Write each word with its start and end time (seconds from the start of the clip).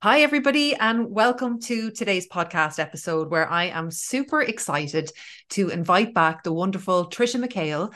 Hi, 0.00 0.20
everybody, 0.20 0.76
and 0.76 1.10
welcome 1.10 1.60
to 1.62 1.90
today's 1.90 2.28
podcast 2.28 2.78
episode 2.78 3.32
where 3.32 3.50
I 3.50 3.64
am 3.64 3.90
super 3.90 4.40
excited 4.40 5.10
to 5.50 5.70
invite 5.70 6.14
back 6.14 6.44
the 6.44 6.52
wonderful 6.52 7.10
Trisha 7.10 7.44
MacHale. 7.44 7.92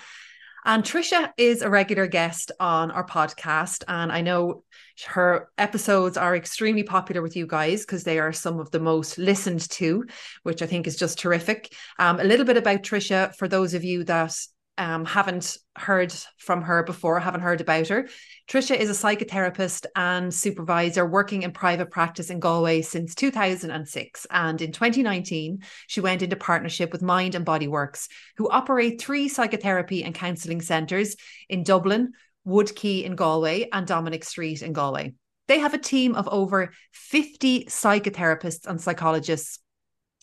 And 0.65 0.83
Trisha 0.83 1.30
is 1.36 1.62
a 1.62 1.70
regular 1.70 2.08
guest 2.08 2.50
on 2.58 2.91
our 2.91 3.07
podcast. 3.07 3.84
And 3.86 4.10
I 4.10 4.20
know 4.20 4.65
her 5.07 5.49
episodes 5.57 6.17
are 6.17 6.34
extremely 6.34 6.83
popular 6.83 7.23
with 7.23 7.36
you 7.36 7.46
guys 7.46 7.83
because 7.83 8.03
they 8.03 8.19
are 8.19 8.32
some 8.32 8.59
of 8.59 8.73
the 8.73 8.80
most 8.80 9.16
listened 9.16 9.71
to, 9.71 10.05
which 10.43 10.61
I 10.61 10.66
think 10.66 10.89
is 10.89 10.96
just 10.96 11.21
terrific. 11.21 11.73
Um, 12.00 12.19
a 12.19 12.25
little 12.25 12.45
bit 12.45 12.57
about 12.57 12.82
Trisha 12.82 13.32
for 13.37 13.46
those 13.46 13.75
of 13.75 13.84
you 13.84 14.03
that 14.03 14.37
um, 14.83 15.05
haven't 15.05 15.59
heard 15.77 16.12
from 16.39 16.62
her 16.62 16.83
before, 16.83 17.21
haven't 17.21 17.43
heard 17.43 17.61
about 17.61 17.87
her. 17.87 18.09
Trisha 18.51 18.77
is 18.77 18.91
a 18.91 19.07
psychotherapist 19.07 19.87
and 19.95 20.35
supervisor 20.35 21.07
working 21.07 21.45
in 21.45 21.53
private 21.53 21.93
practice 21.93 22.30
in 22.30 22.41
Galway 22.41 22.83
since 22.83 23.15
2006. 23.15 24.27
And 24.29 24.61
in 24.61 24.73
2019, 24.73 25.61
she 25.87 26.01
went 26.01 26.23
into 26.23 26.34
partnership 26.34 26.91
with 26.91 27.01
Mind 27.01 27.37
and 27.37 27.45
Body 27.45 27.69
Works, 27.69 28.09
who 28.37 28.51
operate 28.51 29.01
three 29.01 29.29
psychotherapy 29.29 30.03
and 30.03 30.16
counselling 30.16 30.61
centres 30.61 31.14
in 31.48 31.62
Dublin, 31.62 32.12
Woodquay 32.45 33.05
in 33.05 33.14
Galway, 33.14 33.69
and 33.73 33.87
Dominic 33.87 34.25
Street 34.25 34.62
in 34.62 34.73
Galway. 34.73 35.14
They 35.47 35.61
have 35.61 35.75
a 35.75 35.78
team 35.78 36.17
of 36.17 36.28
over 36.28 36.73
50 36.92 37.67
psychotherapists 37.67 38.67
and 38.67 38.80
psychologists 38.80 39.61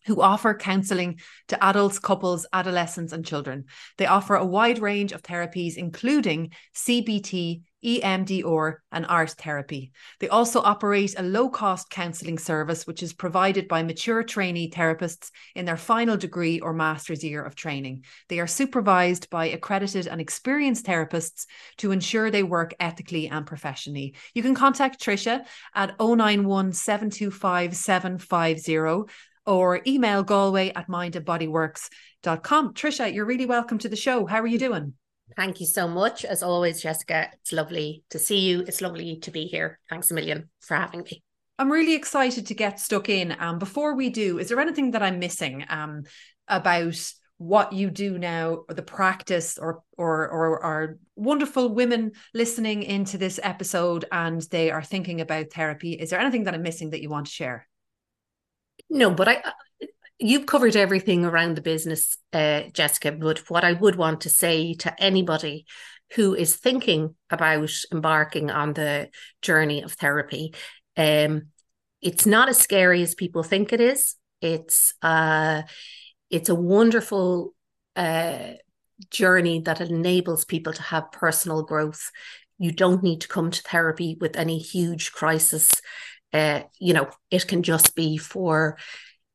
who 0.09 0.21
offer 0.21 0.55
counseling 0.55 1.19
to 1.47 1.63
adults, 1.63 1.99
couples, 1.99 2.47
adolescents, 2.51 3.13
and 3.13 3.23
children. 3.23 3.65
They 3.99 4.07
offer 4.07 4.35
a 4.35 4.45
wide 4.45 4.79
range 4.79 5.11
of 5.11 5.21
therapies, 5.21 5.77
including 5.77 6.51
CBT, 6.75 7.61
EMDR, 7.85 8.75
and 8.91 9.05
art 9.07 9.31
therapy. 9.31 9.91
They 10.19 10.27
also 10.27 10.61
operate 10.61 11.15
a 11.17 11.23
low 11.23 11.49
cost 11.49 11.89
counselling 11.89 12.37
service, 12.37 12.85
which 12.85 13.01
is 13.01 13.13
provided 13.13 13.67
by 13.67 13.83
mature 13.83 14.23
trainee 14.23 14.69
therapists 14.69 15.31
in 15.55 15.65
their 15.65 15.77
final 15.77 16.17
degree 16.17 16.59
or 16.59 16.73
master's 16.73 17.23
year 17.23 17.43
of 17.43 17.55
training. 17.55 18.03
They 18.27 18.39
are 18.39 18.47
supervised 18.47 19.29
by 19.29 19.45
accredited 19.45 20.07
and 20.07 20.19
experienced 20.19 20.85
therapists 20.85 21.45
to 21.77 21.91
ensure 21.91 22.29
they 22.29 22.43
work 22.43 22.73
ethically 22.79 23.29
and 23.29 23.45
professionally. 23.45 24.15
You 24.33 24.41
can 24.41 24.55
contact 24.55 24.99
Trisha 24.99 25.45
at 25.73 25.97
091 25.99 26.73
725 26.73 27.75
750 27.75 29.13
or 29.49 29.81
email 29.87 30.21
galway 30.21 30.71
at 30.75 30.87
mindandbodyworks.com. 30.87 32.73
Trisha, 32.75 33.11
you're 33.11 33.25
really 33.25 33.47
welcome 33.47 33.79
to 33.79 33.89
the 33.89 33.95
show. 33.95 34.27
How 34.27 34.39
are 34.41 34.47
you 34.47 34.59
doing? 34.59 34.93
Thank 35.35 35.59
you 35.59 35.65
so 35.65 35.87
much. 35.87 36.23
As 36.23 36.43
always, 36.43 36.83
Jessica, 36.83 37.29
it's 37.33 37.51
lovely 37.51 38.03
to 38.11 38.19
see 38.19 38.41
you. 38.41 38.61
It's 38.61 38.79
lovely 38.79 39.17
to 39.17 39.31
be 39.31 39.45
here. 39.45 39.79
Thanks 39.89 40.11
a 40.11 40.13
million 40.13 40.49
for 40.59 40.75
having 40.77 41.01
me. 41.01 41.23
I'm 41.57 41.71
really 41.71 41.95
excited 41.95 42.45
to 42.47 42.53
get 42.53 42.79
stuck 42.79 43.09
in. 43.09 43.35
Um, 43.39 43.57
before 43.57 43.95
we 43.95 44.11
do, 44.11 44.37
is 44.37 44.49
there 44.49 44.59
anything 44.59 44.91
that 44.91 45.01
I'm 45.01 45.17
missing 45.17 45.65
um, 45.67 46.03
about 46.47 47.11
what 47.37 47.73
you 47.73 47.89
do 47.89 48.19
now, 48.19 48.65
or 48.69 48.75
the 48.75 48.83
practice, 48.83 49.57
or 49.57 49.81
or 49.97 50.29
or 50.29 50.63
are 50.63 50.97
wonderful 51.15 51.73
women 51.73 52.11
listening 52.33 52.83
into 52.83 53.17
this 53.17 53.39
episode 53.41 54.05
and 54.11 54.41
they 54.51 54.69
are 54.71 54.83
thinking 54.83 55.21
about 55.21 55.51
therapy? 55.51 55.93
Is 55.93 56.11
there 56.11 56.19
anything 56.19 56.43
that 56.43 56.53
I'm 56.53 56.61
missing 56.61 56.91
that 56.91 57.01
you 57.01 57.09
want 57.09 57.25
to 57.25 57.31
share? 57.31 57.67
No, 58.89 59.11
but 59.11 59.27
I 59.27 59.43
you've 60.19 60.45
covered 60.45 60.75
everything 60.75 61.25
around 61.25 61.55
the 61.55 61.61
business, 61.61 62.17
uh, 62.33 62.63
Jessica. 62.73 63.11
But 63.13 63.49
what 63.49 63.63
I 63.63 63.73
would 63.73 63.95
want 63.95 64.21
to 64.21 64.29
say 64.29 64.73
to 64.75 65.01
anybody 65.01 65.65
who 66.15 66.35
is 66.35 66.55
thinking 66.55 67.15
about 67.29 67.71
embarking 67.91 68.51
on 68.51 68.73
the 68.73 69.09
journey 69.41 69.81
of 69.81 69.93
therapy, 69.93 70.53
um, 70.97 71.43
it's 72.01 72.25
not 72.25 72.49
as 72.49 72.57
scary 72.57 73.01
as 73.01 73.15
people 73.15 73.43
think 73.43 73.71
it 73.73 73.81
is. 73.81 74.15
It's 74.41 74.93
uh, 75.01 75.63
it's 76.29 76.49
a 76.49 76.55
wonderful 76.55 77.53
uh, 77.95 78.53
journey 79.09 79.61
that 79.61 79.81
enables 79.81 80.45
people 80.45 80.73
to 80.73 80.81
have 80.81 81.11
personal 81.11 81.63
growth. 81.63 82.11
You 82.57 82.71
don't 82.71 83.03
need 83.03 83.21
to 83.21 83.27
come 83.27 83.51
to 83.51 83.61
therapy 83.61 84.17
with 84.19 84.35
any 84.35 84.59
huge 84.59 85.13
crisis 85.13 85.69
uh, 86.33 86.61
you 86.79 86.93
know, 86.93 87.09
it 87.31 87.47
can 87.47 87.63
just 87.63 87.95
be 87.95 88.17
for 88.17 88.77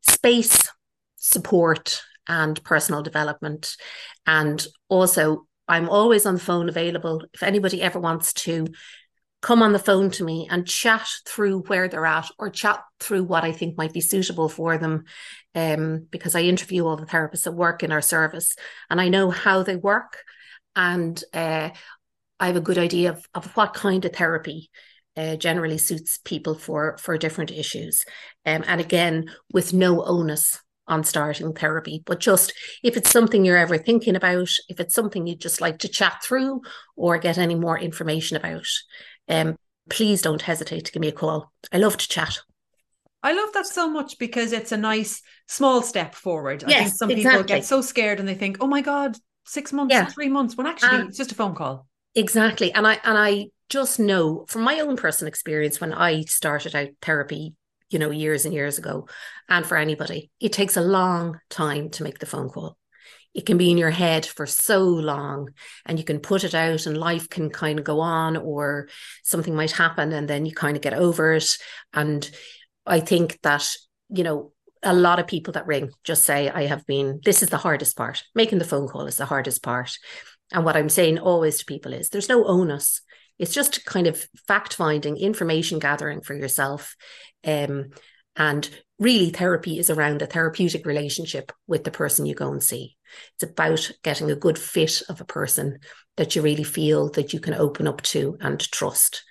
space, 0.02 0.70
support, 1.16 2.02
and 2.28 2.62
personal 2.64 3.02
development. 3.02 3.76
And 4.26 4.64
also, 4.88 5.46
I'm 5.68 5.88
always 5.88 6.26
on 6.26 6.34
the 6.34 6.40
phone 6.40 6.68
available. 6.68 7.24
If 7.32 7.42
anybody 7.42 7.82
ever 7.82 7.98
wants 7.98 8.32
to 8.34 8.66
come 9.44 9.62
on 9.62 9.72
the 9.72 9.78
phone 9.78 10.10
to 10.10 10.24
me 10.24 10.48
and 10.50 10.66
chat 10.66 11.06
through 11.26 11.60
where 11.66 11.86
they're 11.86 12.06
at 12.06 12.30
or 12.38 12.48
chat 12.48 12.82
through 12.98 13.24
what 13.24 13.44
I 13.44 13.52
think 13.52 13.76
might 13.76 13.92
be 13.92 14.00
suitable 14.00 14.48
for 14.48 14.78
them. 14.78 15.04
Um, 15.54 16.06
because 16.10 16.34
I 16.34 16.40
interview 16.40 16.86
all 16.86 16.96
the 16.96 17.04
therapists 17.04 17.44
that 17.44 17.52
work 17.52 17.82
in 17.82 17.92
our 17.92 18.00
service 18.00 18.56
and 18.88 19.00
I 19.00 19.10
know 19.10 19.30
how 19.30 19.62
they 19.62 19.76
work. 19.76 20.22
And 20.74 21.22
uh, 21.34 21.70
I 22.40 22.46
have 22.46 22.56
a 22.56 22.62
good 22.62 22.78
idea 22.78 23.10
of, 23.10 23.28
of 23.34 23.54
what 23.54 23.74
kind 23.74 24.04
of 24.06 24.14
therapy 24.14 24.70
uh, 25.16 25.36
generally 25.36 25.78
suits 25.78 26.18
people 26.18 26.54
for 26.54 26.96
for 26.98 27.16
different 27.18 27.50
issues 27.50 28.04
um, 28.46 28.64
and 28.66 28.80
again 28.80 29.26
with 29.52 29.72
no 29.72 30.02
onus 30.04 30.60
on 30.86 31.02
starting 31.04 31.52
therapy 31.54 32.02
but 32.04 32.20
just 32.20 32.52
if 32.82 32.96
it's 32.96 33.10
something 33.10 33.44
you're 33.44 33.56
ever 33.56 33.78
thinking 33.78 34.16
about 34.16 34.48
if 34.68 34.80
it's 34.80 34.94
something 34.94 35.26
you'd 35.26 35.40
just 35.40 35.60
like 35.60 35.78
to 35.78 35.88
chat 35.88 36.22
through 36.22 36.60
or 36.96 37.16
get 37.18 37.38
any 37.38 37.54
more 37.54 37.78
information 37.78 38.36
about 38.36 38.66
um, 39.28 39.56
please 39.88 40.20
don't 40.20 40.42
hesitate 40.42 40.84
to 40.84 40.92
give 40.92 41.00
me 41.00 41.08
a 41.08 41.12
call 41.12 41.50
i 41.72 41.78
love 41.78 41.96
to 41.96 42.08
chat 42.08 42.38
I 43.26 43.32
love 43.32 43.54
that 43.54 43.66
so 43.66 43.88
much 43.88 44.18
because 44.18 44.52
it's 44.52 44.70
a 44.70 44.76
nice 44.76 45.22
small 45.48 45.80
step 45.80 46.14
forward. 46.14 46.62
Yes, 46.68 46.78
I 46.78 46.84
think 46.84 46.94
some 46.96 47.10
exactly. 47.10 47.42
people 47.42 47.56
get 47.56 47.64
so 47.64 47.80
scared 47.80 48.20
and 48.20 48.28
they 48.28 48.34
think, 48.34 48.58
"Oh 48.60 48.66
my 48.66 48.82
god, 48.82 49.16
six 49.46 49.72
months, 49.72 49.94
Yeah. 49.94 50.04
three 50.04 50.28
months," 50.28 50.58
when 50.58 50.66
actually 50.66 50.98
And- 50.98 51.08
it's 51.08 51.16
just 51.16 51.32
a 51.32 51.34
phone 51.34 51.54
call. 51.54 51.86
Exactly. 52.14 52.70
And 52.74 52.86
I 52.86 53.00
and 53.02 53.16
I 53.16 53.46
just 53.68 53.98
know 53.98 54.44
from 54.48 54.62
my 54.62 54.80
own 54.80 54.96
personal 54.96 55.28
experience 55.28 55.80
when 55.80 55.92
I 55.92 56.22
started 56.22 56.74
out 56.74 56.88
therapy, 57.00 57.54
you 57.90 57.98
know, 57.98 58.10
years 58.10 58.44
and 58.44 58.54
years 58.54 58.78
ago, 58.78 59.08
and 59.48 59.64
for 59.64 59.76
anybody, 59.76 60.30
it 60.40 60.52
takes 60.52 60.76
a 60.76 60.82
long 60.82 61.38
time 61.50 61.90
to 61.90 62.02
make 62.02 62.18
the 62.18 62.26
phone 62.26 62.48
call. 62.48 62.76
It 63.34 63.46
can 63.46 63.58
be 63.58 63.70
in 63.70 63.78
your 63.78 63.90
head 63.90 64.24
for 64.24 64.46
so 64.46 64.84
long 64.84 65.50
and 65.84 65.98
you 65.98 66.04
can 66.04 66.20
put 66.20 66.44
it 66.44 66.54
out 66.54 66.86
and 66.86 66.96
life 66.96 67.28
can 67.28 67.50
kind 67.50 67.80
of 67.80 67.84
go 67.84 67.98
on 67.98 68.36
or 68.36 68.88
something 69.24 69.56
might 69.56 69.72
happen 69.72 70.12
and 70.12 70.28
then 70.28 70.46
you 70.46 70.54
kind 70.54 70.76
of 70.76 70.82
get 70.82 70.94
over 70.94 71.32
it. 71.32 71.58
And 71.92 72.30
I 72.86 73.00
think 73.00 73.40
that, 73.42 73.68
you 74.08 74.22
know, 74.22 74.52
a 74.84 74.94
lot 74.94 75.18
of 75.18 75.26
people 75.26 75.52
that 75.54 75.66
ring 75.66 75.90
just 76.04 76.24
say, 76.24 76.48
I 76.48 76.66
have 76.66 76.86
been, 76.86 77.20
this 77.24 77.42
is 77.42 77.48
the 77.48 77.56
hardest 77.56 77.96
part. 77.96 78.22
Making 78.36 78.58
the 78.58 78.64
phone 78.64 78.86
call 78.86 79.06
is 79.06 79.16
the 79.16 79.26
hardest 79.26 79.64
part. 79.64 79.90
And 80.52 80.64
what 80.64 80.76
I'm 80.76 80.88
saying 80.88 81.18
always 81.18 81.58
to 81.58 81.64
people 81.64 81.92
is 81.92 82.10
there's 82.10 82.28
no 82.28 82.44
onus. 82.44 83.00
It's 83.38 83.52
just 83.52 83.84
kind 83.84 84.06
of 84.06 84.26
fact 84.46 84.74
finding, 84.74 85.16
information 85.16 85.78
gathering 85.78 86.20
for 86.20 86.34
yourself. 86.34 86.96
Um, 87.44 87.90
and 88.36 88.68
really, 88.98 89.30
therapy 89.30 89.78
is 89.78 89.90
around 89.90 90.22
a 90.22 90.26
therapeutic 90.26 90.86
relationship 90.86 91.52
with 91.66 91.84
the 91.84 91.90
person 91.90 92.26
you 92.26 92.34
go 92.34 92.50
and 92.50 92.62
see. 92.62 92.96
It's 93.34 93.50
about 93.50 93.90
getting 94.02 94.30
a 94.30 94.36
good 94.36 94.58
fit 94.58 95.02
of 95.08 95.20
a 95.20 95.24
person 95.24 95.78
that 96.16 96.34
you 96.34 96.42
really 96.42 96.64
feel 96.64 97.10
that 97.10 97.32
you 97.32 97.40
can 97.40 97.54
open 97.54 97.86
up 97.86 98.02
to 98.02 98.36
and 98.40 98.60
trust. 98.60 99.24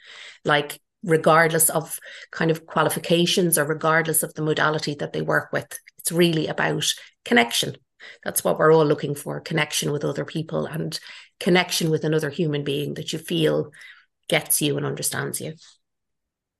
Like, 0.45 0.79
regardless 1.03 1.69
of 1.69 1.99
kind 2.31 2.49
of 2.49 2.65
qualifications 2.65 3.57
or 3.57 3.65
regardless 3.65 4.23
of 4.23 4.33
the 4.33 4.41
modality 4.41 4.95
that 4.95 5.11
they 5.11 5.21
work 5.21 5.51
with, 5.51 5.67
it's 5.97 6.11
really 6.11 6.47
about 6.47 6.85
connection. 7.25 7.75
That's 8.23 8.43
what 8.43 8.57
we're 8.57 8.73
all 8.73 8.85
looking 8.85 9.15
for 9.15 9.39
connection 9.39 9.91
with 9.91 10.03
other 10.03 10.25
people 10.25 10.65
and 10.65 10.97
connection 11.39 11.89
with 11.89 12.03
another 12.03 12.29
human 12.29 12.63
being 12.63 12.95
that 12.95 13.13
you 13.13 13.19
feel 13.19 13.71
gets 14.29 14.61
you 14.61 14.77
and 14.77 14.85
understands 14.85 15.39
you. 15.41 15.53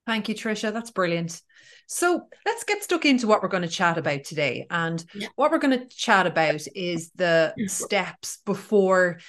Thank 0.06 0.29
you, 0.29 0.35
Trisha. 0.35 0.74
That's 0.74 0.91
brilliant. 0.91 1.41
So 1.88 2.28
let's 2.46 2.64
get 2.64 2.84
stuck 2.84 3.05
into 3.05 3.28
what 3.28 3.41
we're 3.41 3.49
going 3.49 3.64
to 3.64 3.70
chat 3.70 3.97
about 3.97 4.23
today. 4.23 4.67
And 4.70 5.03
Yeah. 5.14 5.28
what 5.35 5.52
we're 5.52 5.59
going 5.59 5.79
to 5.79 5.88
chat 5.88 6.28
about 6.28 6.61
is 6.76 7.11
the 7.16 7.53
steps 7.67 8.40
before 8.46 9.20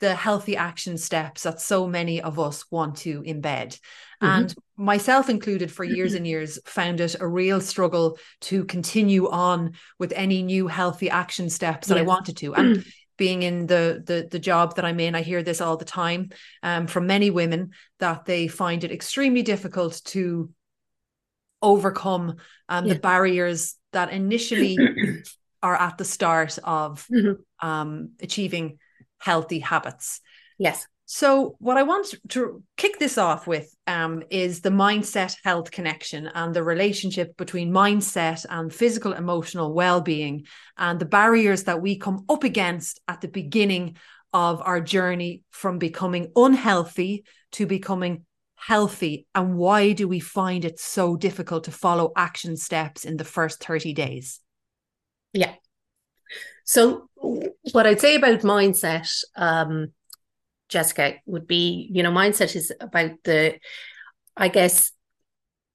the 0.00 0.14
healthy 0.14 0.56
action 0.56 0.96
steps 0.96 1.42
that 1.42 1.60
so 1.60 1.86
many 1.86 2.22
of 2.22 2.38
us 2.38 2.64
want 2.70 2.96
to 2.98 3.22
embed. 3.22 3.78
Mhm. 4.22 4.38
And 4.38 4.54
myself 4.76 5.28
included, 5.28 5.70
for 5.70 5.84
years 5.84 6.14
and 6.14 6.26
years, 6.26 6.58
found 6.64 7.00
it 7.00 7.16
a 7.20 7.26
real 7.26 7.60
struggle 7.60 8.18
to 8.42 8.64
continue 8.64 9.28
on 9.28 9.72
with 9.98 10.12
any 10.16 10.42
new 10.42 10.68
healthy 10.68 11.10
action 11.10 11.50
steps 11.50 11.88
that 11.88 11.98
I 11.98 12.02
wanted 12.02 12.38
to. 12.38 12.54
And 12.54 12.84
being 13.20 13.42
in 13.42 13.66
the 13.66 14.02
the 14.04 14.26
the 14.30 14.38
job 14.38 14.76
that 14.76 14.84
I'm 14.86 14.98
in, 14.98 15.14
I 15.14 15.20
hear 15.20 15.42
this 15.42 15.60
all 15.60 15.76
the 15.76 15.84
time 15.84 16.30
um, 16.62 16.86
from 16.86 17.06
many 17.06 17.30
women 17.30 17.72
that 17.98 18.24
they 18.24 18.48
find 18.48 18.82
it 18.82 18.90
extremely 18.90 19.42
difficult 19.42 20.00
to 20.06 20.50
overcome 21.60 22.36
um, 22.70 22.86
Yeah. 22.86 22.94
the 22.94 23.00
barriers 23.00 23.76
that 23.92 24.10
initially 24.10 24.78
are 25.62 25.76
at 25.76 25.98
the 25.98 26.04
start 26.06 26.58
of 26.64 27.06
Mhm. 27.12 27.36
um, 27.60 28.12
achieving 28.20 28.78
healthy 29.18 29.58
habits. 29.58 30.22
Yes. 30.58 30.86
So, 31.12 31.56
what 31.58 31.76
I 31.76 31.82
want 31.82 32.14
to 32.28 32.62
kick 32.76 33.00
this 33.00 33.18
off 33.18 33.44
with 33.44 33.74
um, 33.88 34.22
is 34.30 34.60
the 34.60 34.70
mindset 34.70 35.34
health 35.42 35.72
connection 35.72 36.28
and 36.32 36.54
the 36.54 36.62
relationship 36.62 37.36
between 37.36 37.72
mindset 37.72 38.46
and 38.48 38.72
physical 38.72 39.14
emotional 39.14 39.74
well 39.74 40.00
being 40.00 40.44
and 40.78 41.00
the 41.00 41.06
barriers 41.06 41.64
that 41.64 41.82
we 41.82 41.98
come 41.98 42.26
up 42.28 42.44
against 42.44 43.00
at 43.08 43.22
the 43.22 43.26
beginning 43.26 43.96
of 44.32 44.62
our 44.64 44.80
journey 44.80 45.42
from 45.50 45.78
becoming 45.78 46.30
unhealthy 46.36 47.24
to 47.50 47.66
becoming 47.66 48.24
healthy. 48.54 49.26
And 49.34 49.56
why 49.56 49.94
do 49.94 50.06
we 50.06 50.20
find 50.20 50.64
it 50.64 50.78
so 50.78 51.16
difficult 51.16 51.64
to 51.64 51.72
follow 51.72 52.12
action 52.14 52.56
steps 52.56 53.04
in 53.04 53.16
the 53.16 53.24
first 53.24 53.64
30 53.64 53.94
days? 53.94 54.38
Yeah. 55.32 55.54
So, 56.62 57.08
what 57.16 57.88
I'd 57.88 58.00
say 58.00 58.14
about 58.14 58.42
mindset, 58.42 59.10
um, 59.34 59.88
Jessica, 60.70 61.14
would 61.26 61.46
be, 61.46 61.88
you 61.92 62.02
know, 62.02 62.10
mindset 62.10 62.56
is 62.56 62.72
about 62.80 63.12
the, 63.24 63.58
I 64.36 64.48
guess, 64.48 64.92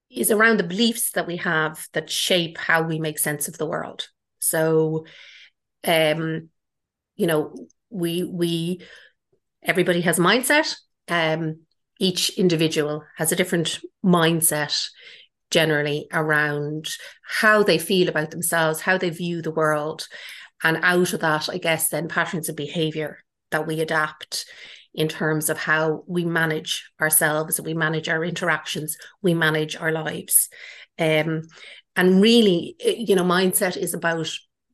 is 0.09 0.31
around 0.31 0.57
the 0.57 0.63
beliefs 0.63 1.12
that 1.12 1.27
we 1.27 1.38
have 1.38 1.86
that 1.94 2.09
shape 2.09 2.57
how 2.57 2.83
we 2.83 3.00
make 3.00 3.19
sense 3.19 3.47
of 3.47 3.57
the 3.57 3.65
world. 3.65 4.07
So, 4.39 5.06
um, 5.86 6.50
you 7.15 7.27
know, 7.27 7.53
we 7.89 8.24
we 8.24 8.81
everybody 9.63 10.01
has 10.01 10.19
mindset. 10.19 10.75
Um, 11.07 11.62
each 12.00 12.30
individual 12.38 13.03
has 13.18 13.31
a 13.31 13.36
different 13.36 13.80
mindset 14.03 14.89
generally 15.51 16.07
around 16.12 16.89
how 17.27 17.63
they 17.63 17.77
feel 17.77 18.09
about 18.09 18.31
themselves, 18.31 18.81
how 18.81 18.97
they 18.97 19.09
view 19.09 19.42
the 19.42 19.51
world. 19.51 20.07
And 20.63 20.77
out 20.81 21.13
of 21.13 21.21
that, 21.21 21.50
I 21.50 21.57
guess, 21.57 21.89
then 21.89 22.07
patterns 22.07 22.50
of 22.50 22.56
behavior 22.56 23.19
that 23.51 23.68
we 23.68 23.80
adapt 23.80 24.45
in 24.95 25.07
terms 25.07 25.50
of 25.50 25.57
how 25.57 26.03
we 26.07 26.25
manage 26.25 26.89
ourselves, 27.00 27.59
we 27.59 27.74
manage 27.74 28.09
our 28.09 28.24
interactions, 28.24 28.97
we 29.21 29.33
manage 29.33 29.75
our 29.75 29.92
lives. 29.92 30.50
Um, 30.97 31.44
and 31.95 32.21
really, 32.21 32.75
you 32.80 33.15
know, 33.15 33.24
mindset 33.24 33.77
is 33.77 33.94
about 33.94 34.30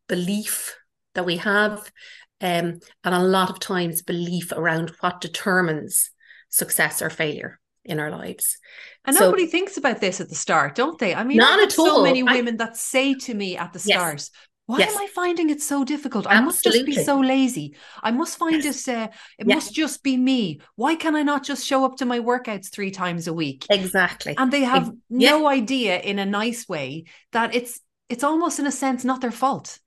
belief 0.07 0.75
that 1.15 1.25
we 1.25 1.38
have, 1.38 1.91
um, 2.39 2.79
and 3.03 3.15
a 3.15 3.19
lot 3.19 3.50
of 3.50 3.59
times 3.59 4.01
belief 4.01 4.51
around 4.51 4.91
what 5.00 5.21
determines 5.21 6.12
success 6.50 7.01
or 7.01 7.09
failure 7.09 7.59
in 7.83 8.00
our 8.00 8.12
lives. 8.12 8.57
And 9.06 9.15
so, 9.15 9.25
nobody 9.25 9.47
thinks 9.47 9.77
about 9.77 10.01
this 10.01 10.21
at 10.21 10.29
the 10.29 10.35
start, 10.35 10.75
don't 10.75 11.00
they? 11.00 11.15
I 11.15 11.23
mean, 11.23 11.38
not 11.38 11.62
at 11.62 11.77
all. 11.79 11.97
So 11.97 12.03
many 12.03 12.23
women 12.23 12.56
I, 12.62 12.65
that 12.65 12.77
say 12.77 13.13
to 13.15 13.33
me 13.33 13.57
at 13.57 13.73
the 13.73 13.79
start, 13.79 14.13
yes. 14.13 14.31
Why 14.71 14.79
yes. 14.79 14.95
am 14.95 15.01
I 15.01 15.07
finding 15.07 15.50
it 15.50 15.62
so 15.62 15.83
difficult? 15.83 16.25
Absolutely. 16.27 16.38
I 16.38 16.45
must 16.45 16.63
just 16.63 16.85
be 16.85 16.94
so 17.03 17.19
lazy. 17.19 17.75
I 18.01 18.12
must 18.12 18.38
find 18.38 18.63
yes. 18.63 18.88
it. 18.88 18.95
Uh, 18.95 19.09
it 19.38 19.45
yes. 19.45 19.56
must 19.56 19.73
just 19.73 20.01
be 20.01 20.15
me. 20.15 20.62
Why 20.77 20.95
can 20.95 21.13
I 21.13 21.23
not 21.23 21.44
just 21.44 21.68
show 21.68 21.83
up 21.83 21.97
to 21.97 22.06
my 22.06 22.19
workouts 22.19 22.71
three 22.71 22.89
times 22.89 23.27
a 23.27 23.33
week? 23.33 23.65
Exactly. 23.69 24.33
And 24.38 24.50
they 24.50 24.62
have 24.62 24.89
no 25.09 25.50
idea, 25.50 26.00
in 26.00 26.19
a 26.19 26.25
nice 26.25 26.69
way, 26.69 27.03
that 27.33 27.53
it's 27.53 27.81
it's 28.07 28.23
almost 28.23 28.59
in 28.59 28.65
a 28.65 28.71
sense 28.71 29.03
not 29.03 29.19
their 29.19 29.38
fault. 29.44 29.77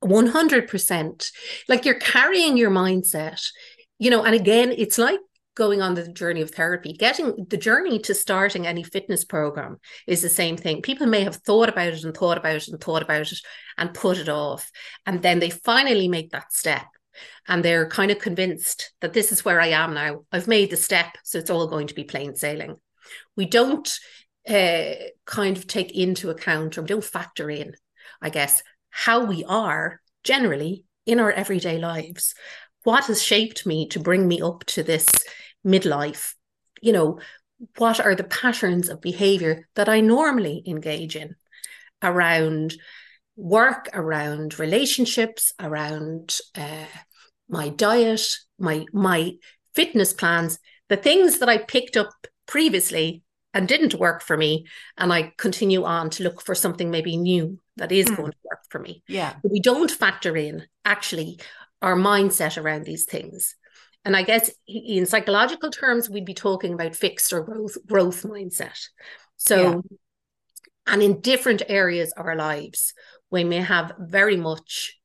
One 0.00 0.26
hundred 0.26 0.68
percent. 0.68 1.30
Like 1.66 1.86
you're 1.86 1.98
carrying 1.98 2.58
your 2.58 2.70
mindset, 2.70 3.40
you 3.98 4.10
know. 4.10 4.22
And 4.22 4.34
again, 4.34 4.70
it's 4.70 4.98
like 4.98 5.20
going 5.56 5.82
on 5.82 5.94
the 5.94 6.06
journey 6.12 6.42
of 6.42 6.50
therapy, 6.50 6.92
getting 6.92 7.46
the 7.48 7.56
journey 7.56 7.98
to 7.98 8.14
starting 8.14 8.66
any 8.66 8.84
fitness 8.84 9.24
program 9.24 9.78
is 10.06 10.22
the 10.22 10.28
same 10.28 10.56
thing. 10.56 10.82
People 10.82 11.06
may 11.06 11.24
have 11.24 11.36
thought 11.36 11.68
about 11.68 11.94
it 11.94 12.04
and 12.04 12.16
thought 12.16 12.38
about 12.38 12.56
it 12.56 12.68
and 12.68 12.80
thought 12.80 13.02
about 13.02 13.32
it 13.32 13.40
and 13.78 13.94
put 13.94 14.18
it 14.18 14.28
off. 14.28 14.70
And 15.06 15.22
then 15.22 15.40
they 15.40 15.50
finally 15.50 16.08
make 16.08 16.30
that 16.30 16.52
step 16.52 16.86
and 17.48 17.64
they're 17.64 17.88
kind 17.88 18.10
of 18.10 18.18
convinced 18.18 18.92
that 19.00 19.14
this 19.14 19.32
is 19.32 19.44
where 19.44 19.60
I 19.60 19.68
am 19.68 19.94
now. 19.94 20.24
I've 20.30 20.46
made 20.46 20.70
the 20.70 20.76
step, 20.76 21.16
so 21.24 21.38
it's 21.38 21.50
all 21.50 21.66
going 21.66 21.86
to 21.86 21.94
be 21.94 22.04
plain 22.04 22.34
sailing. 22.34 22.76
We 23.34 23.46
don't 23.46 23.98
uh, 24.48 24.84
kind 25.24 25.56
of 25.56 25.66
take 25.66 25.96
into 25.96 26.30
account 26.30 26.76
or 26.76 26.82
we 26.82 26.88
don't 26.88 27.02
factor 27.02 27.50
in, 27.50 27.74
I 28.20 28.28
guess, 28.28 28.62
how 28.90 29.24
we 29.24 29.42
are 29.44 30.00
generally 30.22 30.84
in 31.06 31.18
our 31.18 31.32
everyday 31.32 31.78
lives. 31.78 32.34
What 32.82 33.06
has 33.06 33.22
shaped 33.22 33.66
me 33.66 33.88
to 33.88 34.00
bring 34.00 34.28
me 34.28 34.40
up 34.42 34.64
to 34.66 34.82
this 34.82 35.06
midlife, 35.66 36.34
you 36.80 36.92
know, 36.92 37.18
what 37.78 38.00
are 38.00 38.14
the 38.14 38.24
patterns 38.24 38.88
of 38.88 39.00
behavior 39.00 39.68
that 39.74 39.88
I 39.88 40.00
normally 40.00 40.62
engage 40.66 41.16
in 41.16 41.34
around 42.02 42.74
work, 43.36 43.88
around 43.92 44.58
relationships, 44.58 45.52
around 45.60 46.38
uh, 46.54 46.86
my 47.48 47.68
diet, 47.70 48.26
my 48.58 48.84
my 48.92 49.32
fitness 49.74 50.12
plans, 50.12 50.58
the 50.88 50.96
things 50.96 51.38
that 51.38 51.48
I 51.48 51.58
picked 51.58 51.96
up 51.96 52.10
previously 52.46 53.22
and 53.54 53.66
didn't 53.66 53.94
work 53.94 54.22
for 54.22 54.36
me, 54.36 54.66
and 54.98 55.12
I 55.12 55.32
continue 55.38 55.84
on 55.84 56.10
to 56.10 56.22
look 56.22 56.42
for 56.42 56.54
something 56.54 56.90
maybe 56.90 57.16
new 57.16 57.58
that 57.76 57.92
is 57.92 58.06
mm. 58.06 58.16
going 58.16 58.32
to 58.32 58.38
work 58.44 58.60
for 58.68 58.78
me. 58.78 59.02
Yeah, 59.08 59.34
but 59.42 59.52
we 59.52 59.60
don't 59.60 59.90
factor 59.90 60.36
in 60.36 60.66
actually 60.84 61.40
our 61.82 61.96
mindset 61.96 62.62
around 62.62 62.84
these 62.84 63.04
things. 63.04 63.54
And 64.06 64.16
I 64.16 64.22
guess 64.22 64.50
in 64.68 65.04
psychological 65.04 65.68
terms, 65.70 66.08
we'd 66.08 66.24
be 66.24 66.32
talking 66.32 66.72
about 66.72 66.94
fixed 66.94 67.32
or 67.32 67.42
growth 67.42 67.76
growth 67.86 68.22
mindset. 68.22 68.78
So, 69.36 69.82
yeah. 69.90 69.96
and 70.86 71.02
in 71.02 71.20
different 71.20 71.62
areas 71.68 72.12
of 72.16 72.24
our 72.24 72.36
lives, 72.36 72.94
we 73.32 73.42
may 73.42 73.60
have 73.60 73.92
very 73.98 74.36
much 74.36 74.96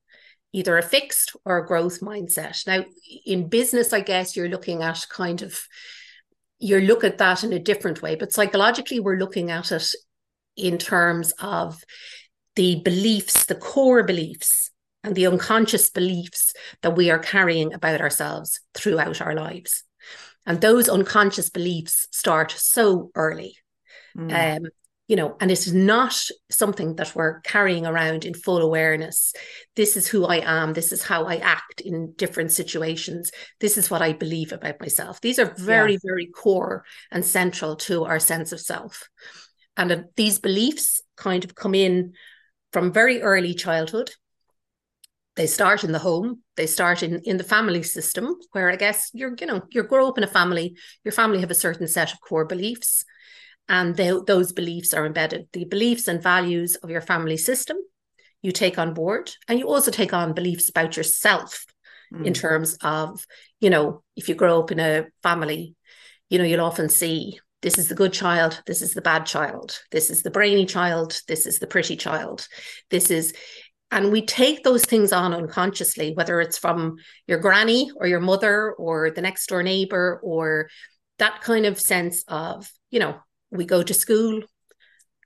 either 0.54 0.78
a 0.78 0.84
fixed 0.84 1.36
or 1.46 1.58
a 1.58 1.66
growth 1.66 2.02
mindset. 2.02 2.66
Now, 2.68 2.86
in 3.26 3.50
business, 3.50 3.92
I 3.92 4.02
guess 4.02 4.36
you're 4.36 4.50
looking 4.50 4.84
at 4.84 5.06
kind 5.10 5.42
of 5.42 5.60
you 6.60 6.80
look 6.80 7.04
at 7.04 7.18
that 7.18 7.44
in 7.44 7.54
a 7.54 7.60
different 7.60 8.04
way, 8.04 8.16
but 8.16 8.32
psychologically, 8.32 9.00
we're 9.00 9.18
looking 9.18 9.50
at 9.50 9.72
it 9.72 9.90
in 10.56 10.78
terms 10.78 11.34
of 11.40 11.84
the 12.56 12.82
beliefs, 12.84 13.46
the 13.46 13.56
core 13.56 14.04
beliefs 14.04 14.71
and 15.04 15.16
the 15.16 15.28
unconscious 15.28 15.90
beliefs 15.90 16.54
that 16.82 16.96
we 16.96 17.10
are 17.10 17.20
carrying 17.20 17.74
about 17.74 18.02
ourselves 18.02 18.60
throughout 18.74 19.22
our 19.22 19.34
lives. 19.34 19.84
And 20.46 20.60
those 20.60 20.90
unconscious 20.90 21.50
beliefs 21.50 22.08
start 22.12 22.52
so 22.52 23.12
early. 23.16 23.58
Mm. 24.18 24.58
Um, 24.58 24.72
you 25.08 25.18
know, 25.18 25.36
and 25.42 25.52
it's 25.52 25.70
not 25.70 26.18
something 26.50 26.96
that 26.96 27.14
we're 27.16 27.42
carrying 27.42 27.86
around 27.86 28.24
in 28.24 28.34
full 28.34 28.60
awareness. 28.60 29.34
This 29.76 29.98
is 29.98 30.08
who 30.08 30.26
I 30.26 30.38
am. 30.38 30.72
This 30.72 30.94
is 30.94 31.04
how 31.04 31.26
I 31.26 31.36
act 31.36 31.82
in 31.82 32.14
different 32.14 32.54
situations. 32.54 33.30
This 33.60 33.78
is 33.78 33.92
what 33.92 34.02
I 34.02 34.14
believe 34.14 34.54
about 34.54 34.80
myself. 34.80 35.20
These 35.20 35.38
are 35.38 35.54
very, 35.58 35.94
yeah. 35.94 36.00
very 36.06 36.28
core 36.28 36.86
and 37.12 37.26
central 37.26 37.76
to 37.78 38.06
our 38.06 38.20
sense 38.20 38.54
of 38.54 38.62
self. 38.62 39.10
And 39.76 39.92
uh, 39.92 39.98
these 40.16 40.40
beliefs 40.40 41.02
kind 41.18 41.44
of 41.44 41.56
come 41.56 41.76
in 41.76 42.14
from 42.72 42.94
very 42.94 43.22
early 43.22 43.54
childhood 43.54 44.12
they 45.36 45.48
start 45.48 45.84
in 45.84 45.92
the 45.92 46.00
home 46.00 46.42
they 46.58 46.68
start 46.68 47.04
in 47.04 47.20
in 47.24 47.38
the 47.38 47.44
family 47.44 47.84
system 47.84 48.36
where 48.52 48.70
i 48.70 48.76
guess 48.76 49.10
you're 49.14 49.36
you 49.40 49.48
know 49.48 49.62
you 49.72 49.84
grow 49.84 50.08
up 50.08 50.18
in 50.18 50.24
a 50.24 50.28
family 50.28 50.76
your 51.04 51.12
family 51.12 51.40
have 51.40 51.52
a 51.52 51.56
certain 51.56 51.88
set 51.88 52.14
of 52.14 52.22
core 52.22 52.46
beliefs 52.46 53.06
and 53.70 53.96
they, 53.96 54.12
those 54.28 54.52
beliefs 54.52 54.94
are 54.94 55.06
embedded 55.06 55.48
the 55.54 55.66
beliefs 55.66 56.08
and 56.08 56.22
values 56.22 56.76
of 56.78 56.90
your 56.90 57.02
family 57.02 57.38
system 57.38 57.78
you 58.42 58.52
take 58.52 58.78
on 58.78 58.94
board 58.94 59.32
and 59.48 59.60
you 59.60 59.68
also 59.68 59.92
take 59.92 60.14
on 60.14 60.34
beliefs 60.34 60.70
about 60.70 60.98
yourself 60.98 61.66
mm. 62.14 62.26
in 62.26 62.34
terms 62.34 62.78
of 62.82 63.26
you 63.60 63.70
know 63.70 64.04
if 64.16 64.28
you 64.28 64.36
grow 64.36 64.60
up 64.60 64.72
in 64.72 64.80
a 64.80 65.06
family 65.24 65.76
you 66.30 66.38
know 66.38 66.44
you'll 66.44 66.62
often 66.66 66.90
see 66.90 67.40
this 67.62 67.78
is 67.78 67.88
the 67.88 67.96
good 67.96 68.12
child 68.12 68.62
this 68.66 68.82
is 68.82 68.94
the 68.94 69.02
bad 69.02 69.26
child 69.26 69.80
this 69.92 70.10
is 70.10 70.24
the 70.24 70.32
brainy 70.32 70.66
child 70.66 71.22
this 71.28 71.46
is 71.46 71.60
the 71.60 71.68
pretty 71.68 71.96
child 71.96 72.48
this 72.90 73.12
is 73.12 73.34
and 73.92 74.12
we 74.12 74.26
take 74.26 74.64
those 74.64 74.86
things 74.86 75.12
on 75.12 75.34
unconsciously, 75.34 76.14
whether 76.14 76.40
it's 76.40 76.58
from 76.58 76.96
your 77.28 77.40
granny 77.40 77.92
or 77.98 78.08
your 78.08 78.22
mother 78.22 78.72
or 78.74 79.12
the 79.12 79.22
next 79.22 79.48
door 79.48 79.62
neighbor 79.62 80.20
or 80.24 80.70
that 81.20 81.42
kind 81.42 81.66
of 81.66 81.80
sense 81.80 82.24
of, 82.30 82.72
you 82.90 83.00
know, 83.00 83.20
we 83.52 83.66
go 83.66 83.84
to 83.84 83.94
school, 83.94 84.42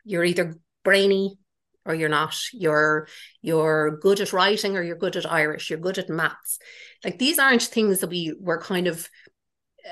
you're 0.04 0.26
either 0.26 0.56
brainy 0.84 1.38
or 1.86 1.94
you're 1.94 2.10
not. 2.10 2.36
You're 2.52 3.08
you're 3.44 3.98
good 4.00 4.20
at 4.20 4.34
writing 4.34 4.76
or 4.76 4.82
you're 4.82 4.98
good 4.98 5.16
at 5.16 5.32
Irish, 5.32 5.70
you're 5.70 5.80
good 5.80 6.00
at 6.00 6.10
maths. 6.10 6.58
Like 7.04 7.20
these 7.20 7.38
aren't 7.38 7.62
things 7.62 8.00
that 8.00 8.10
we 8.10 8.36
were 8.40 8.60
kind 8.60 8.88
of 8.88 9.08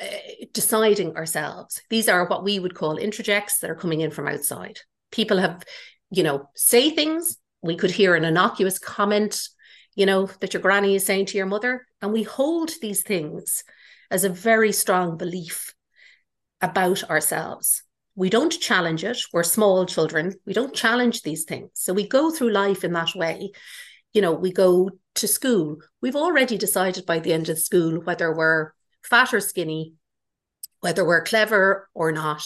uh, 0.01 0.08
deciding 0.51 1.15
ourselves. 1.15 1.80
These 1.92 2.10
are 2.10 2.27
what 2.27 2.44
we 2.44 2.58
would 2.58 2.74
call 2.74 2.98
interjects 2.98 3.60
that 3.60 3.70
are 3.70 3.75
coming 3.75 4.01
in 4.01 4.10
from 4.10 4.27
outside. 4.27 4.80
People 5.12 5.38
have, 5.38 5.63
you 6.10 6.24
know, 6.24 6.50
say 6.56 6.89
things 6.89 7.38
we 7.63 7.75
could 7.77 7.91
hear 7.91 8.15
an 8.15 8.25
innocuous 8.25 8.77
comment, 8.77 9.39
you 9.96 10.05
know, 10.05 10.25
that 10.41 10.53
your 10.53 10.62
granny 10.62 10.96
is 10.96 11.05
saying 11.05 11.27
to 11.27 11.38
your 11.38 11.46
mother. 11.46 11.88
And 12.01 12.12
we 12.12 12.24
hold 12.24 12.72
these 12.82 13.01
things 13.01 13.63
as 14.12 14.24
a 14.24 14.29
very 14.29 14.72
strong 14.72 15.17
belief 15.17 15.74
about 16.62 17.10
ourselves. 17.10 17.84
We 18.15 18.29
don't 18.29 18.51
challenge 18.51 19.03
it. 19.03 19.17
We're 19.32 19.43
small 19.43 19.86
children. 19.86 20.36
We 20.46 20.53
don't 20.53 20.75
challenge 20.75 21.22
these 21.22 21.46
things. 21.46 21.72
So 21.74 21.93
we 21.93 22.08
go 22.08 22.29
through 22.29 22.51
life 22.51 22.84
in 22.84 22.93
that 22.93 23.15
way. 23.15 23.51
You 24.13 24.22
know, 24.22 24.34
we 24.34 24.51
go 24.51 24.91
to 25.15 25.27
school. 25.27 25.77
We've 26.01 26.15
already 26.15 26.58
decided 26.58 27.05
by 27.05 27.20
the 27.20 27.34
end 27.34 27.50
of 27.50 27.58
school 27.58 28.01
whether 28.01 28.36
we're 28.36 28.74
fat 29.03 29.34
or 29.34 29.39
skinny, 29.39 29.93
whether 30.82 31.05
we're 31.05 31.24
clever 31.24 31.89
or 31.93 32.12
not, 32.12 32.43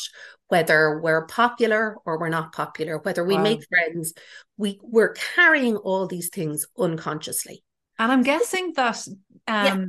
whether 0.50 1.00
we're 1.02 1.26
popular 1.26 1.98
or 2.06 2.20
we're 2.20 2.30
not 2.30 2.54
popular, 2.54 3.00
whether 3.00 3.24
we 3.24 3.36
wow. 3.36 3.44
make 3.44 3.68
friends, 3.68 4.14
we 4.58 4.80
we're 4.82 5.14
carrying 5.36 5.76
all 5.76 6.08
these 6.08 6.30
things 6.30 6.66
unconsciously. 6.78 7.64
And 8.00 8.12
I'm 8.12 8.24
guessing 8.24 8.74
that 8.76 9.08
um 9.08 9.16
yeah. 9.48 9.86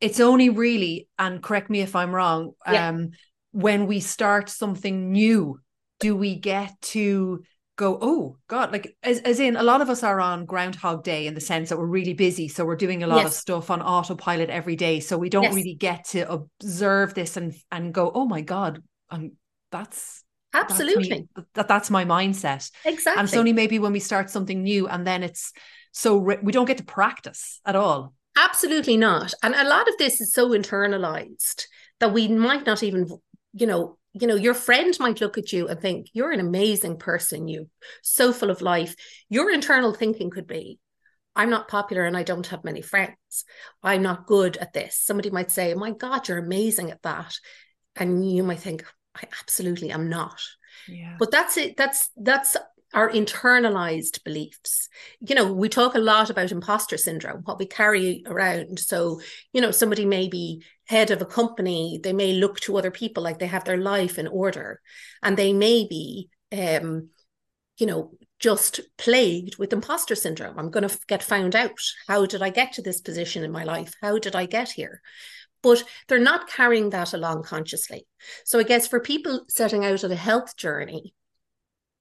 it's 0.00 0.20
only 0.20 0.50
really, 0.50 1.08
and 1.18 1.42
correct 1.42 1.70
me 1.70 1.80
if 1.80 1.96
I'm 1.96 2.14
wrong, 2.14 2.52
um, 2.66 2.74
yeah. 2.74 3.04
when 3.52 3.86
we 3.86 4.00
start 4.00 4.48
something 4.48 5.12
new, 5.12 5.60
do 6.00 6.16
we 6.16 6.36
get 6.36 6.72
to 6.82 7.42
go, 7.76 7.98
oh 8.00 8.36
God, 8.48 8.70
like 8.70 8.96
as, 9.02 9.18
as 9.20 9.40
in 9.40 9.56
a 9.56 9.62
lot 9.62 9.80
of 9.80 9.88
us 9.88 10.02
are 10.02 10.20
on 10.20 10.44
Groundhog 10.44 11.02
Day 11.02 11.26
in 11.26 11.34
the 11.34 11.40
sense 11.40 11.70
that 11.70 11.78
we're 11.78 11.86
really 11.86 12.12
busy. 12.14 12.48
So 12.48 12.64
we're 12.64 12.76
doing 12.76 13.02
a 13.02 13.06
lot 13.06 13.18
yes. 13.18 13.26
of 13.26 13.32
stuff 13.32 13.70
on 13.70 13.82
autopilot 13.82 14.50
every 14.50 14.76
day. 14.76 15.00
So 15.00 15.16
we 15.16 15.30
don't 15.30 15.44
yes. 15.44 15.54
really 15.54 15.74
get 15.74 16.04
to 16.10 16.30
observe 16.30 17.14
this 17.14 17.36
and 17.36 17.54
and 17.70 17.92
go, 17.94 18.12
oh 18.14 18.26
my 18.26 18.42
God, 18.42 18.82
I'm 19.10 19.32
that's 19.72 20.22
absolutely 20.54 21.26
that's 21.34 21.48
that 21.54 21.68
that's 21.68 21.90
my 21.90 22.04
mindset. 22.04 22.70
Exactly. 22.84 23.18
And 23.18 23.28
it's 23.28 23.36
only 23.36 23.52
maybe 23.52 23.78
when 23.78 23.92
we 23.92 24.00
start 24.00 24.30
something 24.30 24.62
new 24.62 24.86
and 24.86 25.06
then 25.06 25.22
it's 25.22 25.52
so 25.92 26.16
we 26.16 26.52
don't 26.52 26.66
get 26.66 26.78
to 26.78 26.84
practice 26.84 27.60
at 27.66 27.76
all. 27.76 28.14
Absolutely 28.36 28.96
not. 28.96 29.34
And 29.42 29.54
a 29.54 29.68
lot 29.68 29.88
of 29.88 29.98
this 29.98 30.20
is 30.20 30.32
so 30.32 30.50
internalized 30.50 31.64
that 32.00 32.12
we 32.12 32.28
might 32.28 32.64
not 32.64 32.82
even, 32.82 33.08
you 33.52 33.66
know, 33.66 33.98
you 34.14 34.26
know 34.26 34.34
your 34.34 34.54
friend 34.54 34.94
might 35.00 35.20
look 35.20 35.38
at 35.38 35.52
you 35.52 35.68
and 35.68 35.80
think 35.80 36.08
you're 36.12 36.32
an 36.32 36.40
amazing 36.40 36.98
person 36.98 37.48
you 37.48 37.68
so 38.02 38.32
full 38.32 38.50
of 38.50 38.60
life 38.60 38.94
your 39.28 39.50
internal 39.50 39.94
thinking 39.94 40.30
could 40.30 40.46
be 40.46 40.78
i'm 41.34 41.50
not 41.50 41.68
popular 41.68 42.04
and 42.04 42.16
i 42.16 42.22
don't 42.22 42.48
have 42.48 42.64
many 42.64 42.82
friends 42.82 43.44
i'm 43.82 44.02
not 44.02 44.26
good 44.26 44.56
at 44.58 44.72
this 44.72 44.98
somebody 45.00 45.30
might 45.30 45.50
say 45.50 45.72
oh 45.72 45.78
my 45.78 45.90
god 45.92 46.28
you're 46.28 46.38
amazing 46.38 46.90
at 46.90 47.02
that 47.02 47.34
and 47.96 48.30
you 48.30 48.42
might 48.42 48.60
think 48.60 48.84
i 49.16 49.22
absolutely 49.40 49.90
am 49.90 50.08
not 50.08 50.40
yeah. 50.88 51.16
but 51.18 51.30
that's 51.30 51.56
it 51.56 51.76
that's 51.76 52.10
that's 52.16 52.56
our 52.94 53.10
internalized 53.10 54.22
beliefs. 54.24 54.88
You 55.20 55.34
know, 55.34 55.52
we 55.52 55.68
talk 55.68 55.94
a 55.94 56.00
lot 56.00 56.30
about 56.30 56.52
imposter 56.52 56.98
syndrome, 56.98 57.42
what 57.44 57.58
we 57.58 57.66
carry 57.66 58.22
around. 58.26 58.78
So, 58.78 59.20
you 59.52 59.60
know, 59.60 59.70
somebody 59.70 60.04
may 60.04 60.28
be 60.28 60.62
head 60.84 61.10
of 61.10 61.22
a 61.22 61.26
company, 61.26 62.00
they 62.02 62.12
may 62.12 62.34
look 62.34 62.60
to 62.60 62.76
other 62.76 62.90
people 62.90 63.22
like 63.22 63.38
they 63.38 63.46
have 63.46 63.64
their 63.64 63.78
life 63.78 64.18
in 64.18 64.26
order, 64.26 64.80
and 65.22 65.36
they 65.36 65.52
may 65.52 65.86
be, 65.88 66.28
um, 66.52 67.08
you 67.78 67.86
know, 67.86 68.12
just 68.38 68.80
plagued 68.98 69.56
with 69.56 69.72
imposter 69.72 70.14
syndrome. 70.14 70.58
I'm 70.58 70.70
going 70.70 70.86
to 70.86 70.98
get 71.06 71.22
found 71.22 71.56
out. 71.56 71.78
How 72.08 72.26
did 72.26 72.42
I 72.42 72.50
get 72.50 72.74
to 72.74 72.82
this 72.82 73.00
position 73.00 73.44
in 73.44 73.52
my 73.52 73.64
life? 73.64 73.94
How 74.02 74.18
did 74.18 74.36
I 74.36 74.46
get 74.46 74.70
here? 74.70 75.00
But 75.62 75.84
they're 76.08 76.18
not 76.18 76.48
carrying 76.48 76.90
that 76.90 77.12
along 77.14 77.44
consciously. 77.44 78.06
So 78.44 78.58
I 78.58 78.64
guess 78.64 78.88
for 78.88 79.00
people 79.00 79.44
setting 79.48 79.84
out 79.84 80.02
on 80.02 80.10
a 80.10 80.16
health 80.16 80.56
journey, 80.56 81.14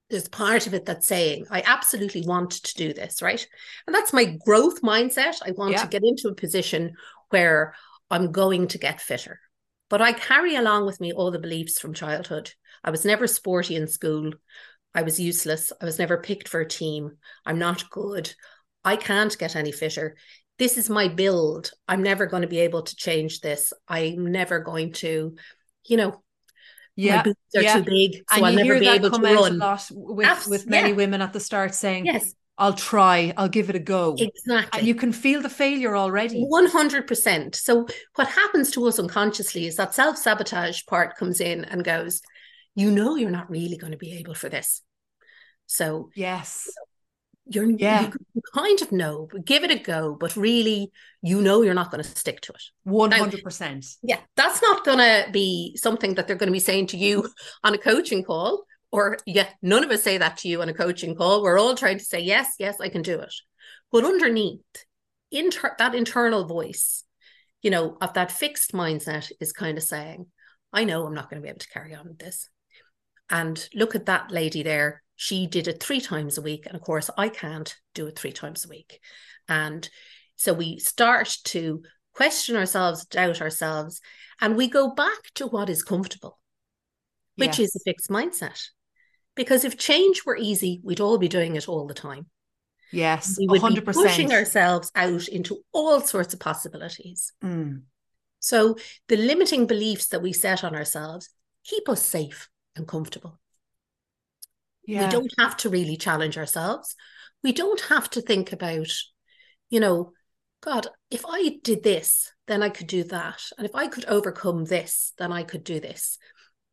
there's 0.10 0.27
part 0.27 0.68
of 0.68 0.74
it 0.74 0.86
that's 0.86 1.08
saying, 1.08 1.46
I 1.50 1.63
absolutely 1.65 2.25
want 2.25 2.51
to 2.51 2.74
do 2.75 2.94
this, 2.94 3.22
right? 3.22 3.48
And 3.88 3.96
that's 3.96 4.13
my 4.13 4.38
growth 4.46 4.82
mindset. 4.82 5.38
I 5.46 5.51
want 5.51 5.74
yeah. 5.74 5.84
to 5.84 5.88
get 5.88 6.03
into 6.03 6.27
a 6.27 6.36
position 6.36 6.96
where 7.30 7.75
I'm 8.10 8.32
going 8.32 8.68
to 8.70 8.77
get 8.77 9.00
fitter. 9.00 9.39
But 9.89 10.01
I 10.01 10.13
carry 10.13 10.56
along 10.56 10.86
with 10.86 11.00
me 11.00 11.13
all 11.13 11.32
the 11.32 11.39
beliefs 11.39 11.80
from 11.80 11.94
childhood. 11.94 12.51
I 12.84 12.91
was 12.91 13.06
never 13.06 13.27
sporty 13.27 13.75
in 13.75 13.88
school. 13.88 14.32
I 14.94 15.03
was 15.03 15.20
useless. 15.20 15.72
I 15.82 15.86
was 15.86 16.00
never 16.00 16.18
picked 16.18 16.50
for 16.50 16.60
a 16.60 16.68
team. 16.68 17.18
I'm 17.46 17.60
not 17.60 17.89
good. 17.89 18.34
I 18.84 18.96
can't 18.96 19.38
get 19.38 19.56
any 19.56 19.72
fitter. 19.72 20.18
This 20.62 20.77
is 20.77 20.91
my 20.91 21.08
build. 21.08 21.72
I'm 21.88 22.03
never 22.03 22.27
going 22.27 22.44
to 22.44 22.48
be 22.48 22.60
able 22.60 22.84
to 22.84 22.96
change 22.96 23.39
this. 23.41 23.74
I'm 23.88 24.32
never 24.32 24.60
going 24.60 24.91
to, 25.01 25.36
you 25.88 25.98
know, 25.98 26.22
yeah, 26.96 27.15
my 27.15 27.24
boots 27.24 27.56
are 27.56 27.63
yeah. 27.63 27.74
too 27.77 27.84
big, 27.84 28.12
so 28.30 28.36
and 28.36 28.46
I'll 28.46 28.53
never 28.53 28.80
be 28.80 28.88
able 28.88 29.10
to 29.10 29.20
run. 29.20 29.53
A 29.53 29.56
lot 29.56 29.88
with 29.89 30.48
with 30.48 30.68
many 30.68 30.89
yeah. 30.89 30.96
women 30.96 31.20
at 31.20 31.34
the 31.34 31.39
start 31.39 31.74
saying, 31.74 32.06
"Yes, 32.06 32.36
I'll 32.60 32.75
try, 32.75 33.34
I'll 33.38 33.50
give 33.50 33.72
it 33.72 33.75
a 33.75 33.80
go." 33.80 34.15
Exactly, 34.20 34.77
and 34.77 34.88
you 34.88 34.94
can 34.94 35.12
feel 35.12 35.41
the 35.41 35.50
failure 35.50 35.98
already. 35.98 36.44
One 36.44 36.68
hundred 36.68 37.08
percent. 37.08 37.56
So 37.56 37.88
what 38.13 38.27
happens 38.27 38.70
to 38.74 38.86
us 38.86 39.00
unconsciously 39.00 39.65
is 39.65 39.77
that 39.77 39.96
self 39.96 40.15
sabotage 40.15 40.86
part 40.86 41.18
comes 41.18 41.41
in 41.41 41.65
and 41.65 41.84
goes, 41.84 42.22
"You 42.75 42.91
know, 42.91 43.15
you're 43.15 43.32
not 43.32 43.50
really 43.50 43.77
going 43.77 43.94
to 43.94 43.98
be 43.98 44.20
able 44.20 44.36
for 44.36 44.48
this." 44.48 44.84
So 45.65 46.12
yes, 46.13 46.70
you're 47.45 47.69
yeah. 47.69 48.12
you 48.33 48.41
kind 48.53 48.81
of 48.81 48.91
know, 48.91 49.27
give 49.45 49.63
it 49.63 49.71
a 49.71 49.79
go, 49.79 50.15
but 50.19 50.36
really 50.36 50.91
you 51.21 51.41
know 51.41 51.62
you're 51.62 51.74
not 51.74 51.91
going 51.91 52.03
to 52.03 52.10
stick 52.10 52.41
to 52.41 52.53
it. 52.53 52.63
100%. 52.88 53.98
yeah, 54.03 54.19
that's 54.36 54.62
not 54.62 54.86
going 54.86 55.00
to 55.00 55.29
be 55.31 55.75
something 55.77 56.15
that 56.15 56.27
they're 56.27 56.36
going 56.36 56.48
to 56.48 56.53
be 56.53 56.60
saying 56.60 56.88
to 56.88 56.98
you 56.98 57.29
on 57.63 57.74
a 57.74 57.77
coaching 57.77 58.24
call 58.24 58.63
or 58.91 59.17
yeah, 59.25 59.48
none 59.62 59.83
of 59.83 59.91
us 59.91 60.03
say 60.03 60.17
that 60.17 60.38
to 60.38 60.48
you 60.50 60.62
on 60.62 60.69
a 60.69 60.74
coaching 60.74 61.15
call. 61.15 61.41
We're 61.41 61.60
all 61.60 61.75
trying 61.75 61.98
to 61.98 62.03
say 62.03 62.19
yes, 62.19 62.55
yes, 62.60 62.79
I 62.79 62.89
can 62.89 63.01
do 63.01 63.19
it. 63.19 63.33
But 63.91 64.05
underneath 64.05 64.60
inter- 65.31 65.75
that 65.77 65.95
internal 65.95 66.45
voice, 66.45 67.03
you 67.62 67.71
know, 67.71 67.98
of 68.01 68.13
that 68.13 68.31
fixed 68.31 68.74
mindset 68.74 69.31
is 69.39 69.53
kind 69.53 69.77
of 69.77 69.83
saying, 69.83 70.27
I 70.74 70.83
know 70.83 71.05
I'm 71.05 71.13
not 71.13 71.29
going 71.29 71.41
to 71.41 71.43
be 71.43 71.50
able 71.50 71.60
to 71.60 71.69
carry 71.69 71.95
on 71.95 72.07
with 72.07 72.19
this. 72.19 72.50
And 73.32 73.68
look 73.74 73.96
at 73.96 74.06
that 74.06 74.30
lady 74.30 74.62
there 74.62 75.02
she 75.22 75.46
did 75.46 75.68
it 75.68 75.84
three 75.84 76.02
times 76.02 76.40
a 76.40 76.42
week. 76.42 76.66
And 76.66 76.74
of 76.74 76.82
course, 76.82 77.12
I 77.16 77.30
can't 77.30 77.72
do 77.94 78.08
it 78.08 78.18
three 78.18 78.32
times 78.32 78.66
a 78.66 78.70
week. 78.70 79.00
And 79.48 79.88
so 80.36 80.52
we 80.52 80.80
start 80.80 81.38
to 81.44 81.84
question 82.16 82.56
ourselves, 82.56 83.06
doubt 83.06 83.40
ourselves, 83.40 84.02
and 84.42 84.56
we 84.56 84.68
go 84.68 84.96
back 84.96 85.32
to 85.36 85.46
what 85.46 85.70
is 85.70 85.84
comfortable, 85.84 86.40
which 87.36 87.60
yes. 87.60 87.68
is 87.68 87.76
a 87.76 87.80
fixed 87.86 88.10
mindset. 88.10 88.60
Because 89.36 89.64
if 89.64 89.78
change 89.78 90.24
were 90.26 90.36
easy, 90.36 90.82
we'd 90.84 91.02
all 91.02 91.20
be 91.20 91.28
doing 91.28 91.56
it 91.56 91.70
all 91.70 91.86
the 91.86 91.94
time. 91.94 92.26
Yes, 92.92 93.36
we 93.38 93.46
would 93.48 93.62
100%. 93.62 93.76
be 93.76 93.82
pushing 93.94 94.34
ourselves 94.34 94.92
out 94.96 95.28
into 95.28 95.60
all 95.72 96.02
sorts 96.02 96.34
of 96.34 96.40
possibilities. 96.40 97.32
Mm. 97.44 97.84
So 98.40 98.76
the 99.08 99.18
limiting 99.18 99.68
beliefs 99.68 100.08
that 100.08 100.24
we 100.24 100.34
set 100.34 100.64
on 100.64 100.74
ourselves 100.74 101.30
keep 101.64 101.88
us 101.88 102.04
safe 102.04 102.50
and 102.75 102.88
comfortable. 102.88 103.40
Yeah. 104.86 105.06
We 105.06 105.12
don't 105.12 105.34
have 105.38 105.58
to 105.58 105.70
really 105.70 105.98
challenge 105.98 106.38
ourselves. 106.38 106.96
We 107.44 107.54
don't 107.54 107.82
have 107.82 108.10
to 108.12 108.22
think 108.22 108.51
about, 108.51 108.92
you 109.70 109.80
know, 109.80 110.13
God, 110.62 110.88
if 111.10 111.24
I 111.28 111.58
did 111.63 111.84
this, 111.84 112.32
then 112.48 112.62
I 112.62 112.70
could 112.70 112.88
do 112.88 113.04
that. 113.06 113.42
And 113.58 113.66
if 113.66 113.74
I 113.75 113.88
could 113.88 114.06
overcome 114.06 114.66
this, 114.66 115.13
then 115.18 115.32
I 115.32 115.44
could 115.44 115.63
do 115.63 115.80
this. 115.80 116.18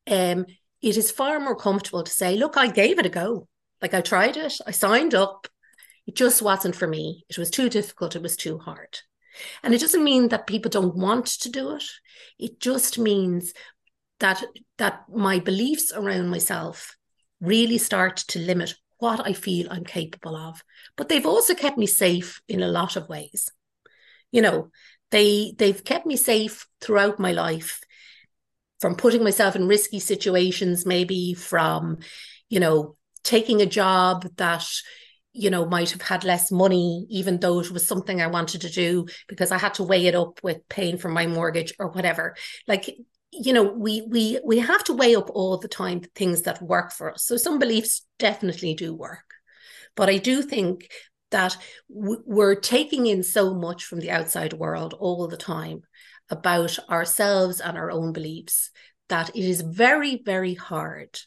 Um, 0.07 0.47
it 0.83 0.97
is 0.97 1.11
far 1.11 1.41
more 1.41 1.57
comfortable 1.57 2.03
to 2.03 2.11
say, 2.11 2.37
look, 2.37 2.57
I 2.57 2.69
gave 2.69 2.99
it 2.99 3.07
a 3.07 3.11
go. 3.11 3.49
Like 3.81 3.95
I 3.95 4.01
tried 4.01 4.37
it, 4.37 4.55
I 4.67 4.73
signed 4.73 5.15
up. 5.15 5.47
It 6.07 6.17
just 6.17 6.43
wasn't 6.43 6.75
for 6.75 6.87
me. 6.87 7.25
It 7.29 7.39
was 7.39 7.51
too 7.51 7.69
difficult. 7.69 8.17
It 8.17 8.23
was 8.23 8.37
too 8.37 8.59
hard. 8.59 8.99
And 9.63 9.75
it 9.75 9.81
doesn't 9.81 10.03
mean 10.03 10.29
that 10.29 10.47
people 10.47 10.71
don't 10.71 10.97
want 10.97 11.27
to 11.27 11.51
do 11.51 11.77
it. 11.77 11.85
It 12.39 12.61
just 12.61 12.99
means 12.99 13.53
that 14.21 14.43
that 14.79 15.05
my 15.13 15.39
beliefs 15.39 15.93
around 15.93 16.29
myself 16.29 16.97
really 17.41 17.79
start 17.79 18.17
to 18.17 18.39
limit 18.39 18.75
what 18.99 19.25
I 19.25 19.33
feel 19.33 19.69
I'm 19.71 19.85
capable 19.85 20.37
of. 20.37 20.63
But 20.97 21.09
they've 21.09 21.27
also 21.27 21.55
kept 21.55 21.79
me 21.79 21.87
safe 21.87 22.41
in 22.49 22.63
a 22.63 22.69
lot 22.69 22.97
of 22.97 23.09
ways. 23.09 23.51
You 24.33 24.43
know, 24.43 24.71
they 25.11 25.55
they've 25.57 25.83
kept 25.85 26.07
me 26.07 26.17
safe 26.17 26.67
throughout 26.81 27.19
my 27.19 27.33
life 27.33 27.81
from 28.81 28.95
putting 28.95 29.25
myself 29.25 29.57
in 29.57 29.67
risky 29.67 29.99
situations, 29.99 30.87
maybe 30.87 31.35
from, 31.35 31.99
you 32.49 32.61
know, 32.61 32.97
taking 33.25 33.61
a 33.61 33.67
job 33.67 34.27
that 34.37 34.65
you 35.33 35.51
know 35.51 35.67
might 35.67 35.91
have 35.91 36.01
had 36.01 36.25
less 36.25 36.51
money 36.51 37.07
even 37.11 37.39
though 37.39 37.61
it 37.61 37.71
was 37.71 37.87
something 37.87 38.23
i 38.23 38.27
wanted 38.27 38.63
to 38.63 38.71
do 38.71 39.07
because 39.29 39.53
i 39.53 39.59
had 39.59 39.75
to 39.75 39.83
weigh 39.83 40.07
it 40.07 40.15
up 40.15 40.41
with 40.43 40.67
paying 40.69 40.97
for 40.97 41.11
my 41.11 41.27
mortgage 41.27 41.75
or 41.79 41.89
whatever 41.89 42.35
like 42.67 42.97
you 43.31 43.53
know 43.53 43.63
we 43.63 44.03
we 44.09 44.41
we 44.45 44.59
have 44.59 44.83
to 44.85 44.95
weigh 44.95 45.15
up 45.15 45.31
all 45.31 45.59
the 45.59 45.69
time 45.69 46.01
the 46.01 46.09
things 46.15 46.43
that 46.43 46.63
work 46.63 46.93
for 46.93 47.13
us. 47.13 47.25
So 47.25 47.37
some 47.37 47.59
beliefs 47.59 48.07
definitely 48.19 48.75
do 48.75 48.95
work. 48.95 49.25
But 49.97 50.09
i 50.09 50.19
do 50.19 50.43
think 50.43 50.91
that 51.31 51.57
we're 51.89 52.55
taking 52.55 53.07
in 53.07 53.23
so 53.23 53.55
much 53.55 53.85
from 53.85 54.01
the 54.01 54.11
outside 54.11 54.55
world 54.55 54.95
all 54.95 55.29
the 55.29 55.37
time 55.37 55.83
about 56.31 56.79
ourselves 56.89 57.61
and 57.61 57.77
our 57.77 57.91
own 57.91 58.13
beliefs 58.13 58.71
that 59.09 59.31
it 59.31 59.45
is 59.45 59.61
very 59.61 60.23
very 60.25 60.55
hard 60.55 61.19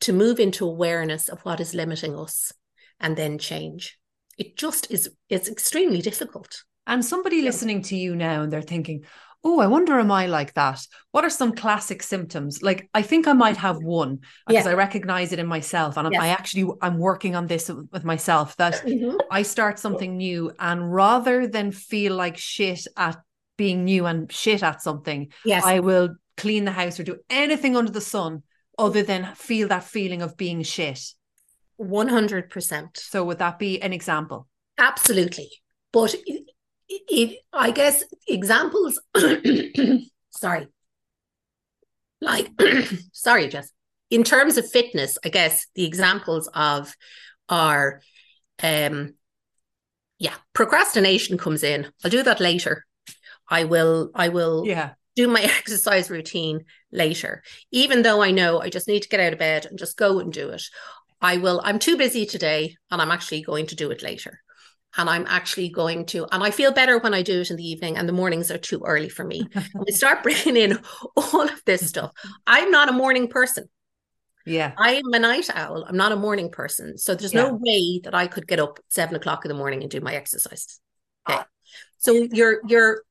to 0.00 0.12
move 0.12 0.38
into 0.38 0.66
awareness 0.66 1.28
of 1.28 1.40
what 1.40 1.60
is 1.60 1.74
limiting 1.74 2.14
us 2.18 2.52
and 3.00 3.16
then 3.16 3.38
change. 3.38 3.98
It 4.38 4.56
just 4.56 4.90
is 4.90 5.10
it's 5.28 5.48
extremely 5.48 6.02
difficult. 6.02 6.62
And 6.86 7.04
somebody 7.04 7.42
listening 7.42 7.82
to 7.82 7.96
you 7.96 8.14
now 8.14 8.42
and 8.42 8.52
they're 8.52 8.62
thinking 8.62 9.04
oh, 9.46 9.60
I 9.60 9.68
wonder, 9.68 10.00
am 10.00 10.10
I 10.10 10.26
like 10.26 10.54
that? 10.54 10.84
What 11.12 11.24
are 11.24 11.30
some 11.30 11.54
classic 11.54 12.02
symptoms? 12.02 12.62
Like, 12.62 12.90
I 12.92 13.02
think 13.02 13.28
I 13.28 13.32
might 13.32 13.56
have 13.56 13.76
one 13.76 14.18
because 14.44 14.64
yeah. 14.64 14.72
I 14.72 14.74
recognize 14.74 15.32
it 15.32 15.38
in 15.38 15.46
myself. 15.46 15.96
And 15.96 16.12
yes. 16.12 16.20
I 16.20 16.28
actually, 16.28 16.72
I'm 16.82 16.98
working 16.98 17.36
on 17.36 17.46
this 17.46 17.70
with 17.92 18.04
myself 18.04 18.56
that 18.56 18.74
mm-hmm. 18.84 19.16
I 19.30 19.42
start 19.42 19.78
something 19.78 20.16
new 20.16 20.50
and 20.58 20.92
rather 20.92 21.46
than 21.46 21.70
feel 21.70 22.16
like 22.16 22.36
shit 22.36 22.88
at 22.96 23.18
being 23.56 23.84
new 23.84 24.04
and 24.06 24.30
shit 24.32 24.64
at 24.64 24.82
something, 24.82 25.30
yes. 25.44 25.64
I 25.64 25.78
will 25.78 26.16
clean 26.36 26.64
the 26.64 26.72
house 26.72 26.98
or 26.98 27.04
do 27.04 27.18
anything 27.30 27.76
under 27.76 27.92
the 27.92 28.00
sun 28.00 28.42
other 28.76 29.04
than 29.04 29.32
feel 29.36 29.68
that 29.68 29.84
feeling 29.84 30.22
of 30.22 30.36
being 30.36 30.64
shit. 30.64 31.00
100%. 31.80 32.96
So 32.96 33.24
would 33.24 33.38
that 33.38 33.60
be 33.60 33.80
an 33.80 33.92
example? 33.92 34.48
Absolutely. 34.76 35.48
But 35.92 36.16
it, 36.88 37.38
I 37.52 37.70
guess 37.70 38.04
examples, 38.28 39.00
sorry, 40.30 40.68
like, 42.20 42.50
sorry, 43.12 43.48
Jess. 43.48 43.70
In 44.10 44.22
terms 44.22 44.56
of 44.56 44.70
fitness, 44.70 45.18
I 45.24 45.28
guess 45.30 45.66
the 45.74 45.84
examples 45.84 46.48
of 46.54 46.94
are, 47.48 48.00
um, 48.62 49.14
yeah, 50.18 50.34
procrastination 50.52 51.38
comes 51.38 51.62
in. 51.62 51.88
I'll 52.04 52.10
do 52.10 52.22
that 52.22 52.40
later. 52.40 52.84
I 53.48 53.64
will, 53.64 54.10
I 54.14 54.28
will, 54.28 54.64
yeah, 54.66 54.92
do 55.16 55.28
my 55.28 55.40
exercise 55.58 56.10
routine 56.10 56.64
later, 56.92 57.42
even 57.72 58.02
though 58.02 58.22
I 58.22 58.30
know 58.30 58.60
I 58.60 58.70
just 58.70 58.86
need 58.86 59.02
to 59.02 59.08
get 59.08 59.20
out 59.20 59.32
of 59.32 59.38
bed 59.38 59.66
and 59.66 59.78
just 59.78 59.96
go 59.96 60.20
and 60.20 60.32
do 60.32 60.50
it. 60.50 60.62
I 61.20 61.38
will, 61.38 61.60
I'm 61.64 61.78
too 61.78 61.96
busy 61.96 62.26
today 62.26 62.76
and 62.90 63.00
I'm 63.00 63.10
actually 63.10 63.42
going 63.42 63.66
to 63.68 63.74
do 63.74 63.90
it 63.90 64.02
later. 64.02 64.40
And 64.96 65.10
I'm 65.10 65.26
actually 65.28 65.68
going 65.68 66.06
to, 66.06 66.26
and 66.32 66.42
I 66.42 66.50
feel 66.50 66.72
better 66.72 66.98
when 66.98 67.14
I 67.14 67.22
do 67.22 67.40
it 67.40 67.50
in 67.50 67.56
the 67.56 67.68
evening, 67.68 67.96
and 67.96 68.08
the 68.08 68.12
mornings 68.12 68.50
are 68.50 68.58
too 68.58 68.82
early 68.84 69.08
for 69.08 69.24
me. 69.24 69.46
we 69.74 69.92
start 69.92 70.22
bringing 70.22 70.56
in 70.56 70.78
all 71.16 71.42
of 71.42 71.62
this 71.64 71.88
stuff. 71.88 72.12
I'm 72.46 72.70
not 72.70 72.88
a 72.88 72.92
morning 72.92 73.28
person. 73.28 73.68
Yeah. 74.46 74.72
I'm 74.78 75.12
a 75.12 75.18
night 75.18 75.50
owl. 75.52 75.84
I'm 75.86 75.96
not 75.96 76.12
a 76.12 76.16
morning 76.16 76.50
person. 76.50 76.96
So 76.96 77.14
there's 77.14 77.34
yeah. 77.34 77.42
no 77.42 77.58
way 77.60 78.00
that 78.04 78.14
I 78.14 78.28
could 78.28 78.46
get 78.46 78.60
up 78.60 78.78
seven 78.88 79.16
o'clock 79.16 79.44
in 79.44 79.48
the 79.48 79.56
morning 79.56 79.82
and 79.82 79.90
do 79.90 80.00
my 80.00 80.14
exercises. 80.14 80.80
Ah. 81.26 81.40
Okay. 81.40 81.44
So 81.98 82.12
you're 82.32 82.60
you're 82.66 83.02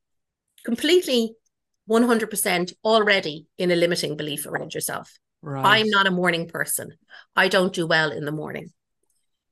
completely 0.64 1.34
100% 1.88 2.72
already 2.84 3.46
in 3.58 3.70
a 3.70 3.76
limiting 3.76 4.16
belief 4.16 4.46
around 4.46 4.74
yourself. 4.74 5.18
Right. 5.42 5.80
I'm 5.80 5.90
not 5.90 6.06
a 6.06 6.10
morning 6.10 6.48
person. 6.48 6.92
I 7.36 7.48
don't 7.48 7.72
do 7.72 7.86
well 7.86 8.10
in 8.10 8.24
the 8.24 8.32
morning. 8.32 8.72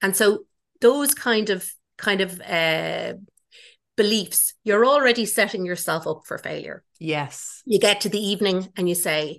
And 0.03 0.17
so 0.17 0.45
those 0.81 1.15
kind 1.15 1.51
of 1.51 1.71
kind 1.97 2.21
of 2.21 2.41
uh, 2.41 3.15
beliefs, 3.97 4.55
you're 4.65 4.87
already 4.87 5.27
setting 5.27 5.65
yourself 5.65 6.07
up 6.07 6.23
for 6.27 6.39
failure. 6.39 6.83
Yes. 6.99 7.63
You 7.65 7.79
get 7.79 8.01
to 8.03 8.09
the 8.09 8.19
evening 8.19 8.69
and 8.77 8.89
you 8.89 8.95
say, 8.95 9.37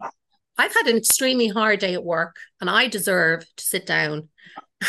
I've 0.58 0.74
had 0.74 0.88
an 0.88 0.98
extremely 0.98 1.48
hard 1.48 1.80
day 1.80 1.94
at 1.94 2.04
work 2.04 2.38
and 2.62 2.70
I 2.70 2.88
deserve 2.88 3.46
to 3.58 3.64
sit 3.64 3.86
down 3.86 4.30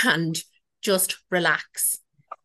and 0.05 0.39
just 0.83 1.19
relax 1.31 1.99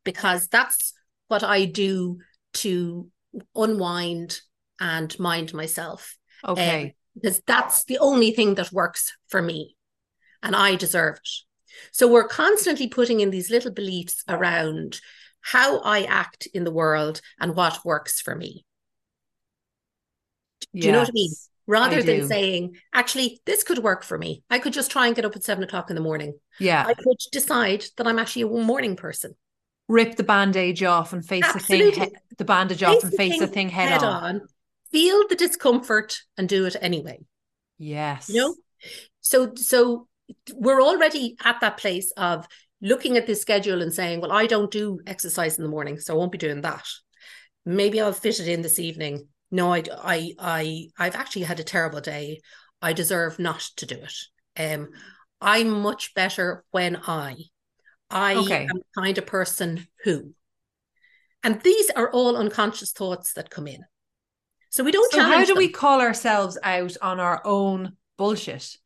because 0.03 0.47
that's 0.47 0.93
what 1.27 1.43
I 1.43 1.65
do 1.65 2.19
to 2.53 3.09
unwind 3.55 4.39
and 4.79 5.17
mind 5.19 5.53
myself. 5.53 6.17
Okay. 6.47 6.83
Um, 6.83 6.91
because 7.13 7.41
that's 7.45 7.83
the 7.83 7.99
only 7.99 8.31
thing 8.31 8.55
that 8.55 8.71
works 8.71 9.13
for 9.27 9.41
me 9.41 9.75
and 10.41 10.55
I 10.55 10.75
deserve 10.75 11.17
it. 11.17 11.29
So 11.91 12.07
we're 12.07 12.27
constantly 12.27 12.87
putting 12.87 13.19
in 13.19 13.29
these 13.29 13.49
little 13.49 13.71
beliefs 13.71 14.23
around 14.27 14.99
how 15.41 15.79
I 15.79 16.03
act 16.03 16.47
in 16.53 16.63
the 16.63 16.71
world 16.71 17.21
and 17.39 17.55
what 17.55 17.83
works 17.83 18.21
for 18.21 18.35
me. 18.35 18.65
Do 20.73 20.79
yes, 20.79 20.85
you 20.85 20.91
know 20.91 20.99
what 20.99 21.09
I 21.09 21.13
mean? 21.13 21.31
Rather 21.67 21.97
I 21.97 22.01
than 22.01 22.27
saying, 22.27 22.77
actually, 22.93 23.41
this 23.45 23.63
could 23.63 23.79
work 23.79 24.03
for 24.03 24.17
me. 24.17 24.43
I 24.49 24.59
could 24.59 24.73
just 24.73 24.91
try 24.91 25.07
and 25.07 25.15
get 25.15 25.25
up 25.25 25.35
at 25.35 25.43
seven 25.43 25.63
o'clock 25.63 25.89
in 25.89 25.95
the 25.95 26.01
morning. 26.01 26.33
Yeah. 26.59 26.85
I 26.85 26.93
could 26.93 27.17
decide 27.31 27.85
that 27.97 28.07
I'm 28.07 28.19
actually 28.19 28.43
a 28.43 28.47
morning 28.47 28.95
person. 28.95 29.35
Rip 29.87 30.15
the 30.15 30.23
bandage 30.23 30.83
off 30.83 31.11
and 31.13 31.25
face 31.25 31.43
Absolutely. 31.43 31.91
the 31.91 31.91
thing, 31.91 32.09
he- 32.09 32.35
the 32.37 32.45
bandage 32.45 32.79
face 32.79 32.87
off 32.87 33.03
and 33.03 33.13
face 33.13 33.39
the 33.39 33.47
thing 33.47 33.69
head, 33.69 33.89
head 33.89 34.03
on. 34.03 34.23
on 34.23 34.41
feel 34.91 35.27
the 35.27 35.35
discomfort 35.35 36.21
and 36.37 36.47
do 36.47 36.65
it 36.65 36.75
anyway. 36.79 37.19
Yes. 37.77 38.29
You 38.29 38.35
know? 38.41 38.55
So 39.21 39.53
so 39.55 40.07
we're 40.53 40.81
already 40.81 41.35
at 41.43 41.61
that 41.61 41.77
place 41.77 42.11
of 42.17 42.47
looking 42.81 43.17
at 43.17 43.27
this 43.27 43.41
schedule 43.41 43.81
and 43.81 43.93
saying, 43.93 44.21
well, 44.21 44.31
I 44.31 44.47
don't 44.47 44.71
do 44.71 44.99
exercise 45.05 45.57
in 45.57 45.63
the 45.63 45.69
morning, 45.69 45.99
so 45.99 46.13
I 46.13 46.17
won't 46.17 46.31
be 46.31 46.37
doing 46.37 46.61
that. 46.61 46.85
Maybe 47.65 48.01
I'll 48.01 48.13
fit 48.13 48.39
it 48.39 48.47
in 48.47 48.61
this 48.61 48.79
evening. 48.79 49.27
No, 49.51 49.73
I 49.73 49.83
I 50.01 50.33
I 50.39 50.87
I've 50.97 51.15
actually 51.15 51.43
had 51.43 51.59
a 51.59 51.63
terrible 51.63 52.01
day. 52.01 52.41
I 52.81 52.93
deserve 52.93 53.37
not 53.37 53.59
to 53.77 53.85
do 53.85 53.95
it. 53.95 54.13
Um 54.57 54.89
I'm 55.39 55.69
much 55.69 56.13
better 56.13 56.63
when 56.71 56.95
I 56.95 57.35
I 58.09 58.35
okay. 58.35 58.63
am 58.63 58.77
the 58.77 59.01
kind 59.01 59.17
of 59.17 59.25
person 59.25 59.87
who. 60.03 60.33
And 61.43 61.61
these 61.61 61.89
are 61.91 62.11
all 62.11 62.37
unconscious 62.37 62.91
thoughts 62.91 63.33
that 63.33 63.49
come 63.49 63.67
in. 63.67 63.83
So 64.69 64.83
we 64.83 64.91
don't. 64.91 65.11
So 65.11 65.21
how 65.21 65.39
do 65.41 65.47
them. 65.47 65.57
we 65.57 65.69
call 65.69 66.01
ourselves 66.01 66.57
out 66.63 66.95
on 67.01 67.19
our 67.19 67.41
own 67.45 67.97
bullshit? 68.17 68.77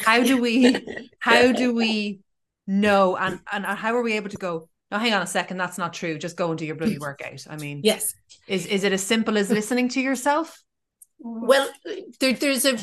How 0.00 0.22
do 0.22 0.40
we? 0.40 0.76
How 1.18 1.52
do 1.52 1.74
we 1.82 2.20
know? 2.66 3.16
And 3.16 3.40
and 3.52 3.64
how 3.64 3.96
are 3.96 4.02
we 4.02 4.14
able 4.14 4.30
to 4.30 4.36
go? 4.36 4.68
No, 4.90 4.98
hang 4.98 5.12
on 5.12 5.22
a 5.22 5.26
second. 5.26 5.58
That's 5.58 5.78
not 5.78 5.92
true. 5.92 6.18
Just 6.18 6.36
go 6.36 6.50
and 6.50 6.58
do 6.58 6.64
your 6.64 6.76
bloody 6.76 6.98
workout. 6.98 7.46
I 7.48 7.56
mean, 7.56 7.80
yes. 7.84 8.14
Is 8.46 8.66
is 8.66 8.84
it 8.84 8.92
as 8.92 9.02
simple 9.02 9.36
as 9.36 9.50
listening 9.50 9.88
to 9.90 10.00
yourself? 10.00 10.62
Well, 11.18 11.68
there, 12.20 12.32
there's 12.32 12.64
a. 12.64 12.78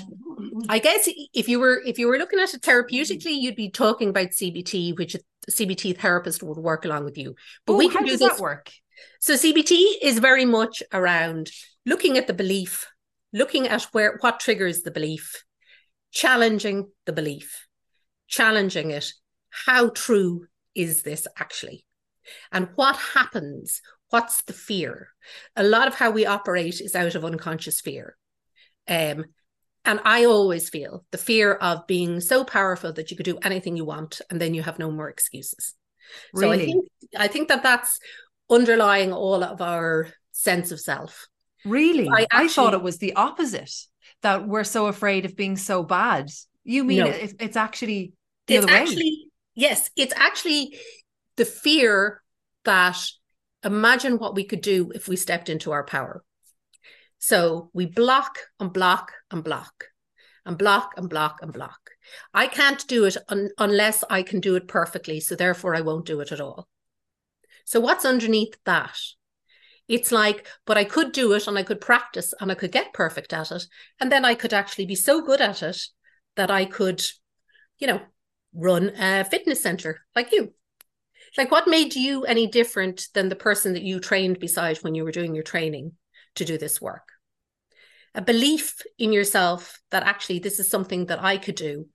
I 0.70 0.80
guess 0.80 1.10
if 1.34 1.48
you 1.48 1.60
were 1.60 1.82
if 1.86 1.98
you 1.98 2.08
were 2.08 2.18
looking 2.18 2.40
at 2.40 2.54
it 2.54 2.62
therapeutically, 2.62 3.42
you'd 3.42 3.56
be 3.56 3.70
talking 3.70 4.10
about 4.10 4.30
CBT, 4.30 4.98
which 4.98 5.16
a 5.16 5.20
CBT 5.50 5.98
therapist 5.98 6.44
would 6.44 6.58
work 6.58 6.86
along 6.86 7.06
with 7.06 7.18
you. 7.18 7.36
But 7.66 7.74
Ooh, 7.74 7.78
we 7.78 7.90
can 7.90 8.04
do 8.04 8.18
this. 8.18 8.40
work? 8.40 8.72
So 9.20 9.34
CBT 9.34 9.84
is 10.02 10.20
very 10.20 10.46
much 10.46 10.84
around 10.94 11.50
looking 11.86 12.18
at 12.18 12.28
the 12.28 12.34
belief, 12.34 12.86
looking 13.34 13.68
at 13.68 13.84
where 13.92 14.18
what 14.22 14.40
triggers 14.40 14.82
the 14.82 14.92
belief, 14.92 15.44
challenging 16.16 16.90
the 17.06 17.14
belief, 17.14 17.68
challenging 18.28 18.90
it. 18.90 19.14
How 19.50 19.90
true 19.90 20.48
is 20.74 21.04
this 21.04 21.28
actually? 21.38 21.86
And 22.52 22.70
what 22.76 22.96
happens? 22.96 23.82
What's 24.10 24.42
the 24.44 24.54
fear? 24.54 25.10
A 25.56 25.64
lot 25.64 25.88
of 25.88 25.96
how 25.96 26.10
we 26.10 26.26
operate 26.26 26.82
is 26.82 26.96
out 26.96 27.14
of 27.14 27.24
unconscious 27.24 27.82
fear. 27.82 28.18
Um, 28.88 29.26
and 29.84 30.00
I 30.04 30.26
always 30.26 30.70
feel 30.70 31.06
the 31.12 31.18
fear 31.20 31.54
of 31.54 31.86
being 31.86 32.20
so 32.22 32.44
powerful 32.44 32.94
that 32.94 33.12
you 33.12 33.18
could 33.18 33.26
do 33.26 33.38
anything 33.44 33.78
you 33.78 33.86
want 33.86 34.22
and 34.30 34.42
then 34.42 34.56
you 34.56 34.64
have 34.64 34.80
no 34.80 34.90
more 34.90 35.10
excuses. 35.10 35.76
Really? 36.34 36.58
So 36.58 36.62
I 36.62 36.66
think 36.66 36.88
I 37.18 37.28
think 37.28 37.48
that 37.50 37.64
that's 37.64 38.00
underlying 38.50 39.12
all 39.12 39.44
of 39.44 39.62
our 39.62 40.08
sense 40.32 40.72
of 40.72 40.80
self. 40.80 41.28
Really? 41.66 42.08
I, 42.10 42.28
actually, 42.32 42.46
I 42.46 42.48
thought 42.48 42.74
it 42.74 42.84
was 42.84 43.00
the 43.00 43.16
opposite 43.16 43.72
that 44.22 44.48
we're 44.48 44.64
so 44.64 44.88
afraid 44.88 45.26
of 45.26 45.36
being 45.36 45.58
so 45.58 45.84
bad. 45.84 46.30
You 46.64 46.84
mean 46.84 47.00
no. 47.00 47.06
it, 47.08 47.36
it's 47.40 47.58
actually 47.58 48.14
the 48.48 48.56
it's 48.56 48.66
other 48.66 48.74
actually, 48.74 49.04
way? 49.04 49.32
Yes, 49.56 49.90
it's 49.96 50.14
actually 50.16 50.78
the 51.36 51.46
fear 51.46 52.22
that 52.64 52.98
imagine 53.64 54.18
what 54.18 54.36
we 54.36 54.44
could 54.44 54.62
do 54.62 54.92
if 54.94 55.08
we 55.08 55.16
stepped 55.16 55.50
into 55.50 55.72
our 55.72 55.84
power. 55.84 56.24
So 57.20 57.70
we 57.74 57.86
block 57.86 58.40
and 58.60 58.72
block 58.72 59.12
and 59.32 59.44
block 59.44 59.86
and 60.46 60.58
block 60.58 60.94
and 60.98 61.10
block 61.10 61.40
and 61.42 61.52
block. 61.52 61.92
I 62.34 62.48
can't 62.48 62.86
do 62.88 63.06
it 63.06 63.18
un- 63.30 63.50
unless 63.58 64.04
I 64.10 64.22
can 64.22 64.40
do 64.40 64.56
it 64.56 64.68
perfectly. 64.68 65.20
So 65.20 65.36
therefore, 65.36 65.76
I 65.76 65.82
won't 65.82 66.06
do 66.06 66.20
it 66.22 66.32
at 66.32 66.42
all. 66.42 66.68
So, 67.66 67.80
what's 67.80 68.06
underneath 68.06 68.56
that? 68.66 68.98
It's 69.88 70.12
like, 70.12 70.48
but 70.66 70.78
I 70.78 70.84
could 70.84 71.12
do 71.12 71.34
it 71.34 71.48
and 71.48 71.58
I 71.58 71.64
could 71.64 71.80
practice 71.80 72.34
and 72.40 72.52
I 72.52 72.56
could 72.56 72.72
get 72.72 72.94
perfect 72.94 73.34
at 73.34 73.52
it. 73.52 73.64
And 74.00 74.12
then 74.12 74.26
I 74.26 74.34
could 74.34 74.54
actually 74.54 74.88
be 74.88 74.96
so 74.96 75.22
good 75.22 75.42
at 75.42 75.62
it 75.62 75.80
that 76.36 76.50
I 76.50 76.66
could, 76.66 77.04
you 77.80 77.88
know, 77.88 78.02
run 78.54 78.92
a 78.98 79.24
fitness 79.26 79.62
center 79.62 80.02
like 80.16 80.32
you. 80.32 80.54
Like, 81.38 81.52
what 81.52 81.68
made 81.68 81.96
you 81.96 82.24
any 82.24 82.48
different 82.48 83.10
than 83.14 83.30
the 83.30 83.36
person 83.36 83.74
that 83.74 83.84
you 83.84 84.00
trained 84.00 84.40
beside 84.40 84.78
when 84.78 84.96
you 84.96 85.04
were 85.04 85.12
doing 85.12 85.36
your 85.36 85.44
training 85.44 85.94
to 86.36 86.46
do 86.46 86.58
this 86.58 86.82
work? 86.82 87.10
A 88.14 88.22
belief 88.22 88.82
in 88.98 89.12
yourself 89.12 89.82
that 89.92 90.04
actually 90.04 90.40
this 90.40 90.60
is 90.60 90.70
something 90.70 91.08
that 91.08 91.22
I 91.22 91.38
could 91.38 91.56
do 91.56 91.88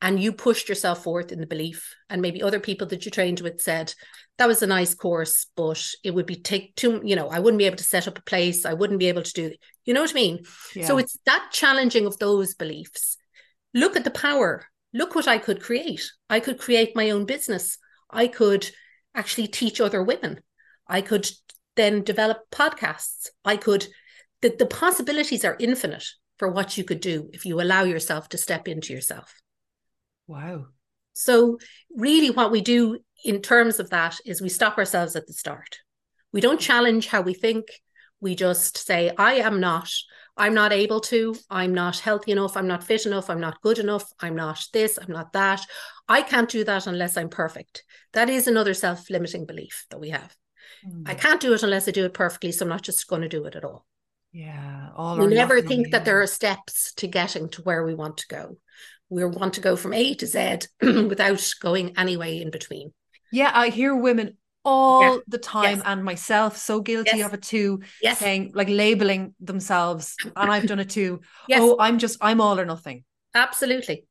and 0.00 0.22
you 0.22 0.32
pushed 0.32 0.68
yourself 0.68 1.02
forth 1.02 1.32
in 1.32 1.40
the 1.40 1.46
belief 1.46 1.94
and 2.08 2.22
maybe 2.22 2.42
other 2.42 2.60
people 2.60 2.86
that 2.86 3.04
you 3.04 3.10
trained 3.10 3.40
with 3.40 3.60
said 3.60 3.92
that 4.38 4.48
was 4.48 4.62
a 4.62 4.66
nice 4.66 4.94
course 4.94 5.46
but 5.56 5.84
it 6.04 6.12
would 6.12 6.26
be 6.26 6.36
take 6.36 6.74
too 6.76 7.00
you 7.04 7.16
know 7.16 7.28
i 7.28 7.38
wouldn't 7.38 7.58
be 7.58 7.66
able 7.66 7.76
to 7.76 7.84
set 7.84 8.06
up 8.06 8.18
a 8.18 8.22
place 8.22 8.64
i 8.64 8.72
wouldn't 8.72 9.00
be 9.00 9.08
able 9.08 9.22
to 9.22 9.32
do 9.32 9.52
you 9.84 9.94
know 9.94 10.02
what 10.02 10.10
i 10.10 10.14
mean? 10.14 10.44
Yeah. 10.76 10.86
so 10.86 10.98
it's 10.98 11.16
that 11.24 11.48
challenging 11.50 12.04
of 12.04 12.18
those 12.18 12.54
beliefs. 12.54 13.16
Look 13.72 13.96
at 13.96 14.04
the 14.04 14.10
power. 14.10 14.66
Look 14.92 15.14
what 15.14 15.26
i 15.26 15.38
could 15.38 15.62
create. 15.62 16.10
I 16.28 16.40
could 16.40 16.58
create 16.58 16.94
my 16.94 17.10
own 17.10 17.24
business. 17.24 17.78
I 18.10 18.26
could 18.26 18.70
actually 19.14 19.48
teach 19.48 19.80
other 19.80 20.02
women. 20.02 20.40
I 20.86 21.00
could 21.00 21.30
then 21.76 22.02
develop 22.02 22.50
podcasts. 22.50 23.28
I 23.46 23.56
could 23.56 23.86
the, 24.42 24.54
the 24.58 24.66
possibilities 24.66 25.44
are 25.44 25.56
infinite 25.58 26.04
for 26.38 26.48
what 26.48 26.76
you 26.76 26.84
could 26.84 27.00
do 27.00 27.30
if 27.32 27.46
you 27.46 27.60
allow 27.60 27.84
yourself 27.84 28.28
to 28.28 28.38
step 28.38 28.68
into 28.68 28.92
yourself 28.92 29.40
Wow. 30.28 30.66
So, 31.14 31.58
really, 31.96 32.30
what 32.30 32.52
we 32.52 32.60
do 32.60 33.00
in 33.24 33.42
terms 33.42 33.80
of 33.80 33.90
that 33.90 34.18
is 34.24 34.40
we 34.40 34.48
stop 34.48 34.78
ourselves 34.78 35.16
at 35.16 35.26
the 35.26 35.32
start. 35.32 35.78
We 36.32 36.40
don't 36.40 36.60
challenge 36.60 37.08
how 37.08 37.22
we 37.22 37.34
think. 37.34 37.66
We 38.20 38.36
just 38.36 38.78
say, 38.78 39.10
I 39.16 39.34
am 39.34 39.58
not, 39.58 39.90
I'm 40.36 40.54
not 40.54 40.72
able 40.72 41.00
to, 41.02 41.34
I'm 41.50 41.74
not 41.74 41.98
healthy 41.98 42.32
enough, 42.32 42.56
I'm 42.56 42.68
not 42.68 42.84
fit 42.84 43.06
enough, 43.06 43.30
I'm 43.30 43.40
not 43.40 43.60
good 43.62 43.78
enough, 43.78 44.04
I'm 44.20 44.36
not 44.36 44.64
this, 44.72 44.98
I'm 45.00 45.12
not 45.12 45.32
that. 45.32 45.64
I 46.08 46.22
can't 46.22 46.48
do 46.48 46.64
that 46.64 46.86
unless 46.86 47.16
I'm 47.16 47.28
perfect. 47.28 47.84
That 48.12 48.28
is 48.28 48.46
another 48.46 48.74
self 48.74 49.08
limiting 49.10 49.46
belief 49.46 49.86
that 49.90 50.00
we 50.00 50.10
have. 50.10 50.36
Mm. 50.86 51.08
I 51.08 51.14
can't 51.14 51.40
do 51.40 51.52
it 51.54 51.62
unless 51.62 51.88
I 51.88 51.92
do 51.92 52.04
it 52.04 52.14
perfectly. 52.14 52.52
So 52.52 52.64
I'm 52.64 52.70
not 52.70 52.82
just 52.82 53.08
going 53.08 53.22
to 53.22 53.28
do 53.28 53.44
it 53.44 53.56
at 53.56 53.64
all. 53.64 53.86
Yeah. 54.32 54.90
All 54.94 55.18
we 55.18 55.26
never 55.26 55.62
think 55.62 55.90
that 55.90 56.04
there 56.04 56.20
are 56.20 56.26
steps 56.26 56.92
to 56.94 57.06
getting 57.06 57.48
to 57.50 57.62
where 57.62 57.84
we 57.84 57.94
want 57.94 58.18
to 58.18 58.26
go. 58.28 58.58
We 59.10 59.24
want 59.24 59.54
to 59.54 59.60
go 59.60 59.76
from 59.76 59.94
A 59.94 60.14
to 60.14 60.26
Z 60.26 60.58
without 60.82 61.54
going 61.60 61.96
any 61.96 62.16
way 62.16 62.40
in 62.40 62.50
between. 62.50 62.92
Yeah, 63.32 63.50
I 63.54 63.68
hear 63.68 63.94
women 63.94 64.36
all 64.64 65.02
yeah. 65.02 65.20
the 65.28 65.38
time 65.38 65.76
yes. 65.76 65.82
and 65.84 66.04
myself 66.04 66.56
so 66.56 66.80
guilty 66.80 67.18
yes. 67.18 67.26
of 67.26 67.34
it 67.34 67.42
too 67.42 67.80
yes. 68.02 68.18
saying 68.18 68.50
like 68.54 68.68
labeling 68.68 69.34
themselves 69.40 70.14
and 70.36 70.50
I've 70.50 70.66
done 70.66 70.80
it 70.80 70.90
too 70.90 71.20
yes. 71.48 71.60
oh 71.62 71.76
I'm 71.78 71.98
just 71.98 72.18
I'm 72.20 72.40
all 72.40 72.58
or 72.58 72.66
nothing 72.66 73.04
absolutely 73.34 74.04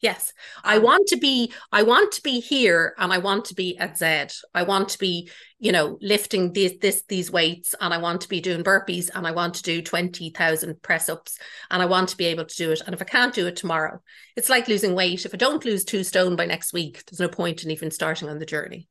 yes. 0.00 0.32
I 0.64 0.76
um, 0.76 0.82
want 0.82 1.08
to 1.08 1.16
be 1.16 1.52
I 1.72 1.82
want 1.82 2.12
to 2.12 2.22
be 2.22 2.40
here 2.40 2.94
and 2.98 3.12
I 3.12 3.18
want 3.18 3.46
to 3.46 3.54
be 3.54 3.76
at 3.78 3.98
Z. 3.98 4.40
I 4.54 4.62
want 4.62 4.90
to 4.90 4.98
be 4.98 5.30
you 5.58 5.72
know 5.72 5.98
lifting 6.00 6.52
these 6.52 6.78
this 6.78 7.02
these 7.08 7.30
weights 7.30 7.74
and 7.80 7.92
I 7.92 7.98
want 7.98 8.22
to 8.22 8.28
be 8.28 8.40
doing 8.40 8.64
burpees 8.64 9.10
and 9.14 9.26
I 9.26 9.32
want 9.32 9.54
to 9.54 9.62
do 9.62 9.82
20,000 9.82 10.82
press 10.82 11.08
ups 11.08 11.38
and 11.70 11.82
I 11.82 11.86
want 11.86 12.08
to 12.10 12.16
be 12.16 12.26
able 12.26 12.44
to 12.44 12.56
do 12.56 12.72
it. 12.72 12.82
And 12.84 12.94
if 12.94 13.02
I 13.02 13.04
can't 13.06 13.34
do 13.34 13.46
it 13.46 13.56
tomorrow 13.56 14.00
it's 14.36 14.48
like 14.48 14.68
losing 14.68 14.94
weight. 14.94 15.24
If 15.24 15.34
I 15.34 15.38
don't 15.38 15.64
lose 15.64 15.84
2 15.84 16.04
stone 16.04 16.36
by 16.36 16.46
next 16.46 16.72
week 16.72 17.04
there's 17.06 17.20
no 17.20 17.28
point 17.28 17.64
in 17.64 17.70
even 17.70 17.90
starting 17.90 18.28
on 18.28 18.38
the 18.38 18.46
journey. 18.46 18.88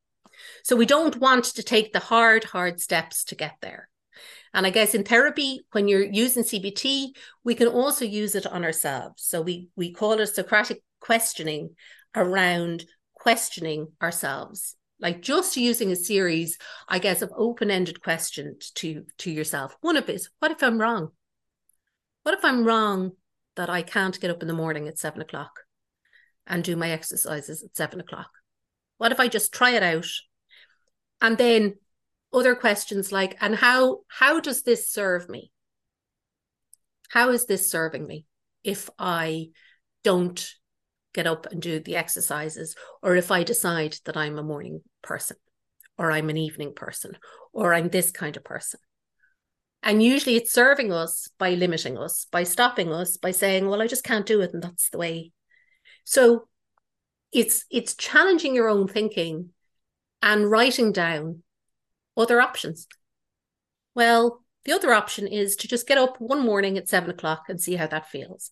So 0.63 0.75
we 0.75 0.85
don't 0.85 1.17
want 1.17 1.45
to 1.45 1.63
take 1.63 1.91
the 1.91 1.99
hard, 1.99 2.43
hard 2.45 2.79
steps 2.79 3.23
to 3.25 3.35
get 3.35 3.55
there. 3.61 3.89
And 4.53 4.65
I 4.65 4.71
guess 4.71 4.95
in 4.95 5.03
therapy, 5.03 5.61
when 5.71 5.87
you're 5.87 6.03
using 6.03 6.43
CBT, 6.43 7.09
we 7.43 7.55
can 7.55 7.67
also 7.67 8.05
use 8.05 8.35
it 8.35 8.47
on 8.47 8.63
ourselves. 8.63 9.23
So 9.23 9.41
we 9.41 9.69
we 9.75 9.93
call 9.93 10.13
it 10.13 10.27
Socratic 10.27 10.81
questioning 10.99 11.75
around 12.15 12.85
questioning 13.13 13.87
ourselves. 14.01 14.75
Like 14.99 15.21
just 15.21 15.55
using 15.55 15.91
a 15.91 15.95
series, 15.95 16.57
I 16.87 16.99
guess, 16.99 17.21
of 17.21 17.31
open-ended 17.35 18.01
questions 18.01 18.71
to 18.75 19.05
to 19.19 19.31
yourself. 19.31 19.75
One 19.81 19.95
of 19.95 20.09
is, 20.09 20.29
what 20.39 20.51
if 20.51 20.61
I'm 20.61 20.79
wrong? 20.79 21.09
What 22.23 22.37
if 22.37 22.43
I'm 22.43 22.65
wrong 22.65 23.11
that 23.55 23.69
I 23.69 23.81
can't 23.81 24.19
get 24.19 24.29
up 24.29 24.41
in 24.41 24.47
the 24.47 24.53
morning 24.53 24.87
at 24.87 24.99
seven 24.99 25.21
o'clock 25.21 25.51
and 26.45 26.63
do 26.63 26.75
my 26.75 26.91
exercises 26.91 27.63
at 27.63 27.77
seven 27.77 28.01
o'clock? 28.01 28.29
What 28.97 29.13
if 29.13 29.19
I 29.21 29.29
just 29.29 29.53
try 29.53 29.71
it 29.71 29.83
out 29.83 30.07
and 31.21 31.37
then 31.37 31.75
other 32.33 32.55
questions 32.55 33.11
like 33.11 33.35
and 33.41 33.55
how 33.55 33.99
how 34.07 34.39
does 34.39 34.61
this 34.63 34.91
serve 34.91 35.27
me 35.29 35.51
how 37.09 37.29
is 37.29 37.45
this 37.45 37.69
serving 37.69 38.05
me 38.05 38.25
if 38.63 38.89
i 38.99 39.47
don't 40.03 40.53
get 41.13 41.27
up 41.27 41.47
and 41.51 41.61
do 41.61 41.79
the 41.79 41.95
exercises 41.95 42.75
or 43.01 43.15
if 43.15 43.31
i 43.31 43.43
decide 43.43 43.95
that 44.05 44.17
i'm 44.17 44.37
a 44.37 44.43
morning 44.43 44.81
person 45.01 45.37
or 45.97 46.11
i'm 46.11 46.29
an 46.29 46.37
evening 46.37 46.73
person 46.73 47.17
or 47.53 47.73
i'm 47.73 47.89
this 47.89 48.11
kind 48.11 48.37
of 48.37 48.43
person 48.43 48.79
and 49.81 50.03
usually 50.03 50.35
it's 50.35 50.51
serving 50.51 50.91
us 50.91 51.29
by 51.37 51.51
limiting 51.51 51.97
us 51.97 52.27
by 52.31 52.43
stopping 52.43 52.91
us 52.91 53.17
by 53.17 53.31
saying 53.31 53.67
well 53.67 53.81
i 53.81 53.87
just 53.87 54.03
can't 54.03 54.25
do 54.25 54.41
it 54.41 54.53
and 54.53 54.63
that's 54.63 54.89
the 54.89 54.97
way 54.97 55.31
so 56.03 56.47
it's 57.31 57.65
it's 57.69 57.95
challenging 57.95 58.55
your 58.55 58.69
own 58.69 58.87
thinking 58.87 59.49
and 60.21 60.49
writing 60.49 60.91
down 60.91 61.43
other 62.17 62.41
options. 62.41 62.87
Well, 63.95 64.43
the 64.65 64.73
other 64.73 64.93
option 64.93 65.27
is 65.27 65.55
to 65.57 65.67
just 65.67 65.87
get 65.87 65.97
up 65.97 66.19
one 66.19 66.45
morning 66.45 66.77
at 66.77 66.89
seven 66.89 67.09
o'clock 67.09 67.45
and 67.49 67.59
see 67.61 67.75
how 67.75 67.87
that 67.87 68.09
feels. 68.09 68.51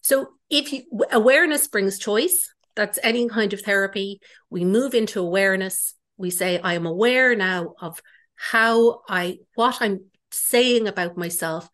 So, 0.00 0.28
if 0.50 0.72
you, 0.72 0.84
awareness 1.10 1.68
brings 1.68 1.98
choice, 1.98 2.52
that's 2.74 2.98
any 3.02 3.28
kind 3.28 3.52
of 3.52 3.60
therapy. 3.62 4.20
We 4.50 4.64
move 4.64 4.94
into 4.94 5.20
awareness. 5.20 5.94
We 6.16 6.30
say, 6.30 6.60
I 6.60 6.74
am 6.74 6.86
aware 6.86 7.34
now 7.34 7.74
of 7.80 8.00
how 8.36 9.00
I, 9.08 9.38
what 9.54 9.78
I'm 9.80 10.04
saying 10.30 10.86
about 10.86 11.16
myself 11.16 11.68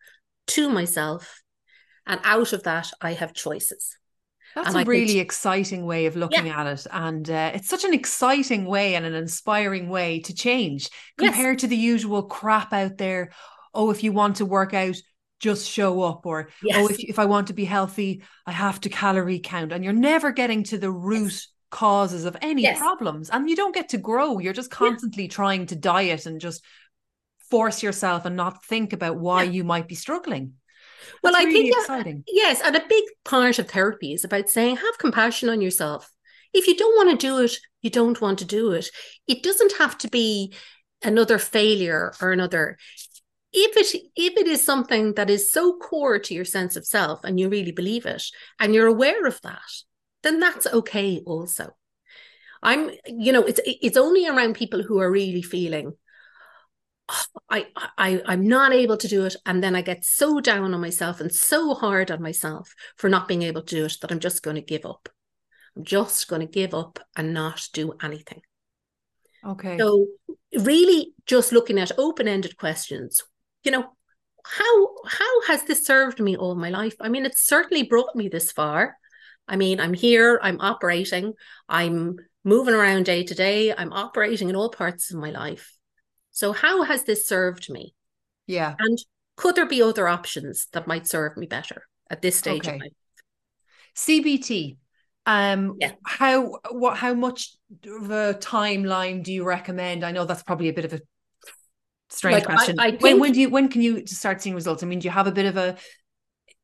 to 0.47 0.69
myself. 0.69 1.41
And 2.07 2.19
out 2.23 2.53
of 2.53 2.63
that, 2.63 2.91
I 3.01 3.13
have 3.13 3.33
choices. 3.33 3.97
That's 4.55 4.69
and 4.69 4.77
a 4.77 4.79
I 4.79 4.83
really 4.83 5.19
exciting 5.19 5.85
way 5.85 6.05
of 6.05 6.15
looking 6.15 6.47
yeah. 6.47 6.61
at 6.61 6.67
it. 6.67 6.87
And 6.91 7.29
uh, 7.29 7.51
it's 7.53 7.67
such 7.67 7.83
an 7.83 7.93
exciting 7.93 8.65
way 8.65 8.95
and 8.95 9.05
an 9.05 9.13
inspiring 9.13 9.89
way 9.89 10.21
to 10.21 10.33
change 10.33 10.89
compared 11.17 11.57
yes. 11.57 11.61
to 11.61 11.67
the 11.67 11.75
usual 11.75 12.23
crap 12.23 12.71
out 12.71 12.97
there. 12.97 13.31
Oh, 13.73 13.91
if 13.91 14.03
you 14.03 14.13
want 14.13 14.37
to 14.37 14.45
work 14.45 14.73
out, 14.73 14.95
just 15.39 15.69
show 15.69 16.01
up. 16.01 16.25
Or, 16.25 16.49
yes. 16.63 16.77
oh, 16.77 16.87
if, 16.87 16.99
if 16.99 17.19
I 17.19 17.25
want 17.25 17.47
to 17.47 17.53
be 17.53 17.65
healthy, 17.65 18.23
I 18.45 18.51
have 18.51 18.81
to 18.81 18.89
calorie 18.89 19.39
count. 19.39 19.71
And 19.71 19.83
you're 19.83 19.93
never 19.93 20.31
getting 20.31 20.63
to 20.65 20.77
the 20.77 20.91
root. 20.91 21.33
Yes. 21.33 21.47
causes 21.71 22.23
of 22.23 22.37
any 22.41 22.61
yes. 22.61 22.77
problems 22.77 23.29
and 23.29 23.49
you 23.49 23.55
don't 23.55 23.75
get 23.75 23.89
to 23.89 23.97
grow 23.97 24.39
you're 24.39 24.53
just 24.53 24.71
constantly 24.71 25.23
yeah. 25.23 25.29
trying 25.29 25.65
to 25.65 25.75
diet 25.75 26.25
and 26.25 26.39
just 26.39 26.63
force 27.49 27.83
yourself 27.83 28.23
and 28.23 28.37
not 28.37 28.63
think 28.63 28.93
about 28.93 29.17
why 29.17 29.43
yeah. 29.43 29.51
you 29.51 29.63
might 29.65 29.87
be 29.87 29.95
struggling 29.95 30.53
well, 31.23 31.33
That's 31.33 31.45
I 31.45 31.47
really 31.47 31.71
think 31.71 31.75
exciting. 31.77 32.23
yes, 32.27 32.61
and 32.63 32.75
a 32.75 32.83
big 32.87 33.03
part 33.23 33.59
of 33.59 33.69
therapy 33.69 34.13
is 34.13 34.23
about 34.23 34.49
saying 34.49 34.77
have 34.77 34.97
compassion 34.97 35.49
on 35.49 35.61
yourself. 35.61 36.11
If 36.53 36.67
you 36.67 36.75
don't 36.75 36.95
want 36.95 37.19
to 37.19 37.27
do 37.27 37.39
it, 37.39 37.57
you 37.81 37.89
don't 37.89 38.19
want 38.21 38.39
to 38.39 38.45
do 38.45 38.71
it. 38.71 38.87
It 39.27 39.43
doesn't 39.43 39.77
have 39.77 39.97
to 39.99 40.07
be 40.07 40.53
another 41.03 41.37
failure 41.37 42.13
or 42.21 42.31
another 42.31 42.77
if 43.55 43.77
it 43.77 44.01
if 44.15 44.37
it 44.37 44.47
is 44.47 44.61
something 44.61 45.13
that 45.13 45.29
is 45.29 45.49
so 45.49 45.77
core 45.77 46.19
to 46.19 46.33
your 46.33 46.45
sense 46.45 46.75
of 46.75 46.85
self 46.85 47.23
and 47.23 47.39
you 47.39 47.49
really 47.49 47.71
believe 47.71 48.05
it 48.05 48.23
and 48.59 48.75
you're 48.75 48.87
aware 48.87 49.25
of 49.25 49.39
that 49.41 49.61
then 50.23 50.39
that's 50.39 50.67
okay 50.67 51.21
also 51.25 51.69
i'm 52.61 52.91
you 53.07 53.31
know 53.31 53.43
it's 53.43 53.61
it's 53.65 53.97
only 53.97 54.27
around 54.27 54.55
people 54.55 54.83
who 54.83 54.99
are 54.99 55.09
really 55.11 55.41
feeling 55.41 55.93
oh, 57.09 57.23
I, 57.49 57.67
I 57.97 58.21
I'm 58.25 58.47
not 58.47 58.73
able 58.73 58.97
to 58.97 59.07
do 59.07 59.25
it, 59.25 59.35
and 59.45 59.63
then 59.63 59.75
I 59.75 59.81
get 59.81 60.03
so 60.03 60.41
down 60.41 60.73
on 60.73 60.81
myself 60.81 61.21
and 61.21 61.31
so 61.31 61.75
hard 61.75 62.09
on 62.09 62.21
myself 62.21 62.73
for 62.97 63.07
not 63.07 63.27
being 63.27 63.43
able 63.43 63.61
to 63.61 63.75
do 63.75 63.85
it 63.85 63.97
that 64.01 64.11
I'm 64.11 64.19
just 64.19 64.41
going 64.41 64.55
to 64.55 64.61
give 64.61 64.85
up. 64.85 65.07
I'm 65.77 65.83
just 65.83 66.27
going 66.27 66.41
to 66.41 66.51
give 66.51 66.73
up 66.73 66.99
and 67.15 67.33
not 67.33 67.67
do 67.73 67.93
anything. 68.01 68.41
Okay. 69.45 69.77
So 69.77 70.07
really, 70.57 71.13
just 71.27 71.51
looking 71.51 71.77
at 71.77 71.91
open-ended 71.97 72.57
questions. 72.57 73.21
You 73.65 73.71
know, 73.71 73.85
how 74.45 74.95
how 75.07 75.41
has 75.47 75.63
this 75.63 75.85
served 75.85 76.19
me 76.19 76.37
all 76.37 76.55
my 76.55 76.69
life? 76.69 76.95
I 77.01 77.09
mean, 77.09 77.25
it's 77.25 77.45
certainly 77.45 77.83
brought 77.83 78.15
me 78.15 78.29
this 78.29 78.51
far. 78.51 78.97
I 79.47 79.55
mean, 79.57 79.79
I'm 79.79 79.93
here. 79.93 80.39
I'm 80.41 80.61
operating. 80.61 81.33
I'm 81.67 82.17
moving 82.43 82.73
around 82.73 83.05
day 83.05 83.23
to 83.23 83.35
day. 83.35 83.73
I'm 83.73 83.93
operating 83.93 84.49
in 84.49 84.55
all 84.55 84.69
parts 84.69 85.11
of 85.11 85.19
my 85.19 85.31
life 85.31 85.75
so, 86.35 86.51
how 86.51 86.83
has 86.83 87.03
this 87.03 87.25
served 87.25 87.69
me? 87.69 87.95
Yeah. 88.45 88.75
And 88.77 88.99
could 89.37 89.55
there 89.55 89.65
be 89.65 89.81
other 89.81 90.05
options 90.05 90.67
that 90.73 90.85
might 90.85 91.07
serve 91.07 91.37
me 91.37 91.45
better 91.47 91.83
at 92.09 92.21
this 92.21 92.35
stage 92.35 92.67
okay. 92.67 92.75
of 92.75 92.79
my 92.79 92.85
life? 92.85 92.93
CBT. 93.95 94.75
Um, 95.25 95.77
yeah. 95.79 95.93
How 96.05 96.59
what? 96.71 96.97
How 96.97 97.13
much 97.13 97.55
of 97.87 98.11
a 98.11 98.33
timeline 98.33 99.23
do 99.23 99.31
you 99.31 99.45
recommend? 99.45 100.03
I 100.03 100.11
know 100.11 100.25
that's 100.25 100.43
probably 100.43 100.67
a 100.67 100.73
bit 100.73 100.83
of 100.83 100.91
a 100.91 100.99
strange 102.09 102.35
like, 102.35 102.45
question. 102.45 102.79
I, 102.79 102.87
I 102.87 102.91
when 102.99 103.19
when 103.19 103.31
do 103.31 103.41
you 103.41 103.49
when 103.49 103.69
can 103.69 103.81
you 103.81 104.05
start 104.07 104.41
seeing 104.41 104.55
results? 104.55 104.83
I 104.83 104.85
mean, 104.85 104.99
do 104.99 105.05
you 105.05 105.11
have 105.11 105.27
a 105.27 105.31
bit 105.31 105.45
of 105.45 105.57
a? 105.57 105.77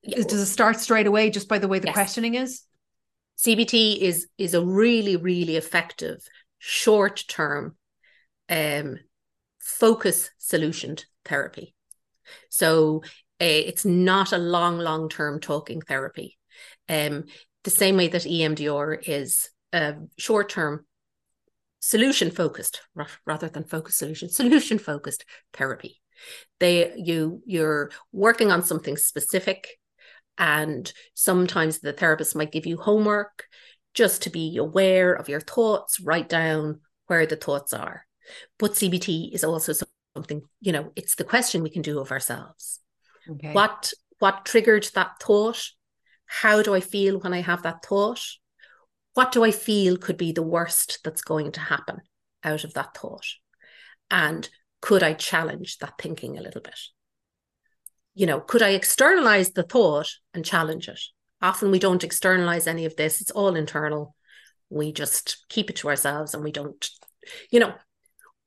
Does 0.04 0.34
it 0.34 0.46
start 0.48 0.80
straight 0.80 1.08
away 1.08 1.30
just 1.30 1.48
by 1.48 1.60
the 1.60 1.68
way 1.68 1.80
the 1.80 1.88
yes. 1.88 1.94
questioning 1.94 2.36
is? 2.36 2.64
CBT 3.38 4.00
is 4.00 4.28
is 4.38 4.54
a 4.54 4.64
really 4.64 5.16
really 5.16 5.56
effective 5.56 6.20
short 6.60 7.24
term 7.28 7.76
um 8.50 9.00
focus 9.60 10.32
solutioned 10.40 11.06
therapy. 11.26 11.76
So 12.50 13.02
uh, 13.42 13.46
it's 13.46 13.86
not 13.86 14.34
a 14.34 14.38
long, 14.38 14.78
long 14.78 15.10
term 15.10 15.40
talking 15.40 15.82
therapy. 15.82 16.38
Um, 16.90 17.26
the 17.64 17.70
same 17.70 17.98
way 17.98 18.08
that 18.08 18.24
EMDR 18.24 19.08
is 19.08 19.50
a 19.74 19.96
short 20.18 20.50
term 20.50 20.86
solution 21.82 22.32
focused 22.32 22.82
rather 23.26 23.50
than 23.50 23.66
focus 23.66 23.98
solution 23.98 24.30
solution 24.30 24.78
focused 24.78 25.26
therapy 25.54 26.00
they 26.60 26.94
you 26.96 27.42
you're 27.46 27.92
working 28.14 28.52
on 28.52 28.64
something 28.64 28.96
specific 28.96 29.68
and 30.38 30.94
sometimes 31.14 31.80
the 31.80 31.92
therapist 31.92 32.36
might 32.36 32.52
give 32.52 32.66
you 32.66 32.78
homework 32.78 33.46
just 33.94 34.22
to 34.22 34.30
be 34.30 34.56
aware 34.56 35.12
of 35.14 35.28
your 35.28 35.42
thoughts 35.42 36.00
write 36.00 36.30
down 36.30 36.80
where 37.08 37.26
the 37.26 37.36
thoughts 37.36 37.74
are 37.74 38.06
but 38.60 38.74
CBT 38.74 39.34
is 39.34 39.44
also 39.44 39.74
something, 40.16 40.42
you 40.60 40.72
know, 40.72 40.92
it's 40.96 41.16
the 41.16 41.24
question 41.24 41.64
we 41.64 41.70
can 41.70 41.82
do 41.82 42.00
of 42.00 42.12
ourselves. 42.12 42.80
Okay. 43.30 43.54
What 43.54 43.94
what 44.20 44.46
triggered 44.46 44.88
that 44.94 45.20
thought? 45.22 45.62
How 46.26 46.62
do 46.62 46.74
I 46.74 46.80
feel 46.80 47.20
when 47.20 47.34
I 47.34 47.42
have 47.42 47.64
that 47.64 47.84
thought? 47.84 48.22
What 49.14 49.32
do 49.32 49.44
I 49.44 49.52
feel 49.52 49.98
could 49.98 50.18
be 50.18 50.32
the 50.32 50.42
worst 50.42 51.00
that's 51.04 51.22
going 51.22 51.52
to 51.54 51.60
happen 51.60 52.02
out 52.44 52.64
of 52.64 52.74
that 52.74 52.96
thought? 52.96 53.26
And 54.10 54.50
could 54.82 55.04
I 55.04 55.14
challenge 55.14 55.78
that 55.80 55.94
thinking 56.00 56.38
a 56.38 56.42
little 56.42 56.62
bit? 56.62 56.80
you 58.14 58.26
know, 58.26 58.40
could 58.40 58.62
I 58.62 58.70
externalize 58.70 59.52
the 59.52 59.64
thought 59.64 60.10
and 60.34 60.44
challenge 60.46 60.88
it? 60.88 61.00
Often 61.42 61.72
we 61.72 61.80
don't 61.80 62.04
externalize 62.04 62.68
any 62.68 62.86
of 62.86 62.96
this, 62.96 63.22
it's 63.22 63.32
all 63.32 63.56
internal. 63.56 64.16
We 64.70 64.92
just 64.92 65.46
keep 65.50 65.70
it 65.70 65.78
to 65.78 65.90
ourselves 65.90 66.34
and 66.34 66.44
we 66.44 66.52
don't, 66.52 66.90
you 67.50 67.60
know, 67.60 67.74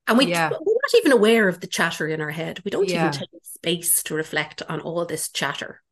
and 0.06 0.18
we, 0.18 0.26
yeah. 0.26 0.50
we're 0.50 0.58
not 0.58 0.98
even 0.98 1.12
aware 1.12 1.48
of 1.48 1.60
the 1.60 1.66
chatter 1.66 2.06
in 2.06 2.20
our 2.20 2.30
head. 2.30 2.60
We 2.64 2.70
don't 2.70 2.88
yeah. 2.88 3.08
even 3.08 3.12
take 3.12 3.28
space 3.42 4.02
to 4.04 4.14
reflect 4.14 4.62
on 4.68 4.80
all 4.80 5.04
this 5.06 5.30
chatter, 5.30 5.82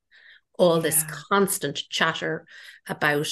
all 0.59 0.77
yeah. 0.77 0.83
this 0.83 1.03
constant 1.29 1.83
chatter 1.89 2.47
about, 2.87 3.29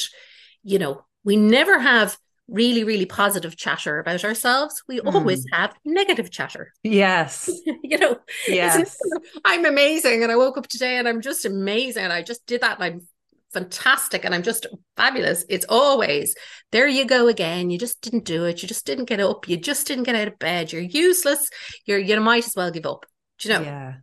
you 0.62 0.78
know, 0.78 1.04
we 1.24 1.36
never 1.36 1.78
have 1.78 2.16
really, 2.50 2.84
really 2.84 3.06
positive 3.06 3.56
chatter 3.56 4.00
about 4.00 4.24
ourselves. 4.24 4.82
We 4.88 5.00
mm. 5.00 5.14
always 5.14 5.44
have 5.52 5.74
negative 5.84 6.30
chatter. 6.30 6.72
Yes. 6.82 7.50
you 7.82 7.98
know, 7.98 8.18
yes. 8.48 8.98
I'm 9.44 9.64
amazing. 9.64 10.22
And 10.22 10.32
I 10.32 10.36
woke 10.36 10.58
up 10.58 10.66
today 10.66 10.96
and 10.96 11.08
I'm 11.08 11.20
just 11.20 11.44
amazing. 11.44 12.04
And 12.04 12.12
I 12.12 12.22
just 12.22 12.44
did 12.46 12.62
that 12.62 12.80
and 12.80 12.84
I'm 12.84 13.08
fantastic 13.52 14.24
and 14.24 14.34
I'm 14.34 14.42
just 14.42 14.66
fabulous. 14.96 15.44
It's 15.48 15.66
always 15.68 16.34
there 16.72 16.88
you 16.88 17.04
go 17.06 17.28
again. 17.28 17.70
You 17.70 17.78
just 17.78 18.00
didn't 18.00 18.24
do 18.24 18.44
it. 18.44 18.62
You 18.62 18.68
just 18.68 18.86
didn't 18.86 19.06
get 19.06 19.20
up. 19.20 19.48
You 19.48 19.56
just 19.56 19.86
didn't 19.86 20.04
get 20.04 20.14
out 20.14 20.28
of 20.28 20.38
bed. 20.38 20.72
You're 20.72 20.82
useless. 20.82 21.48
You're 21.86 21.98
you 21.98 22.18
might 22.20 22.46
as 22.46 22.56
well 22.56 22.70
give 22.70 22.86
up. 22.86 23.06
Do 23.38 23.48
you 23.48 23.54
know? 23.54 23.62
Yeah. 23.62 23.94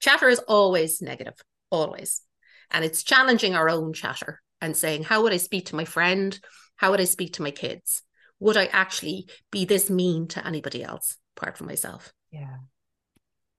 Chatter 0.00 0.28
is 0.28 0.40
always 0.40 1.00
negative, 1.00 1.34
always. 1.70 2.22
And 2.70 2.84
it's 2.84 3.02
challenging 3.02 3.54
our 3.54 3.68
own 3.68 3.92
chatter 3.92 4.40
and 4.62 4.74
saying, 4.74 5.02
how 5.02 5.22
would 5.22 5.34
I 5.34 5.36
speak 5.36 5.66
to 5.66 5.76
my 5.76 5.84
friend? 5.84 6.38
How 6.76 6.92
would 6.92 7.00
I 7.00 7.04
speak 7.04 7.34
to 7.34 7.42
my 7.42 7.50
kids? 7.50 8.02
Would 8.40 8.56
I 8.56 8.66
actually 8.66 9.28
be 9.50 9.66
this 9.66 9.90
mean 9.90 10.28
to 10.28 10.46
anybody 10.46 10.82
else 10.82 11.18
apart 11.36 11.58
from 11.58 11.66
myself? 11.66 12.12
Yeah. 12.30 12.56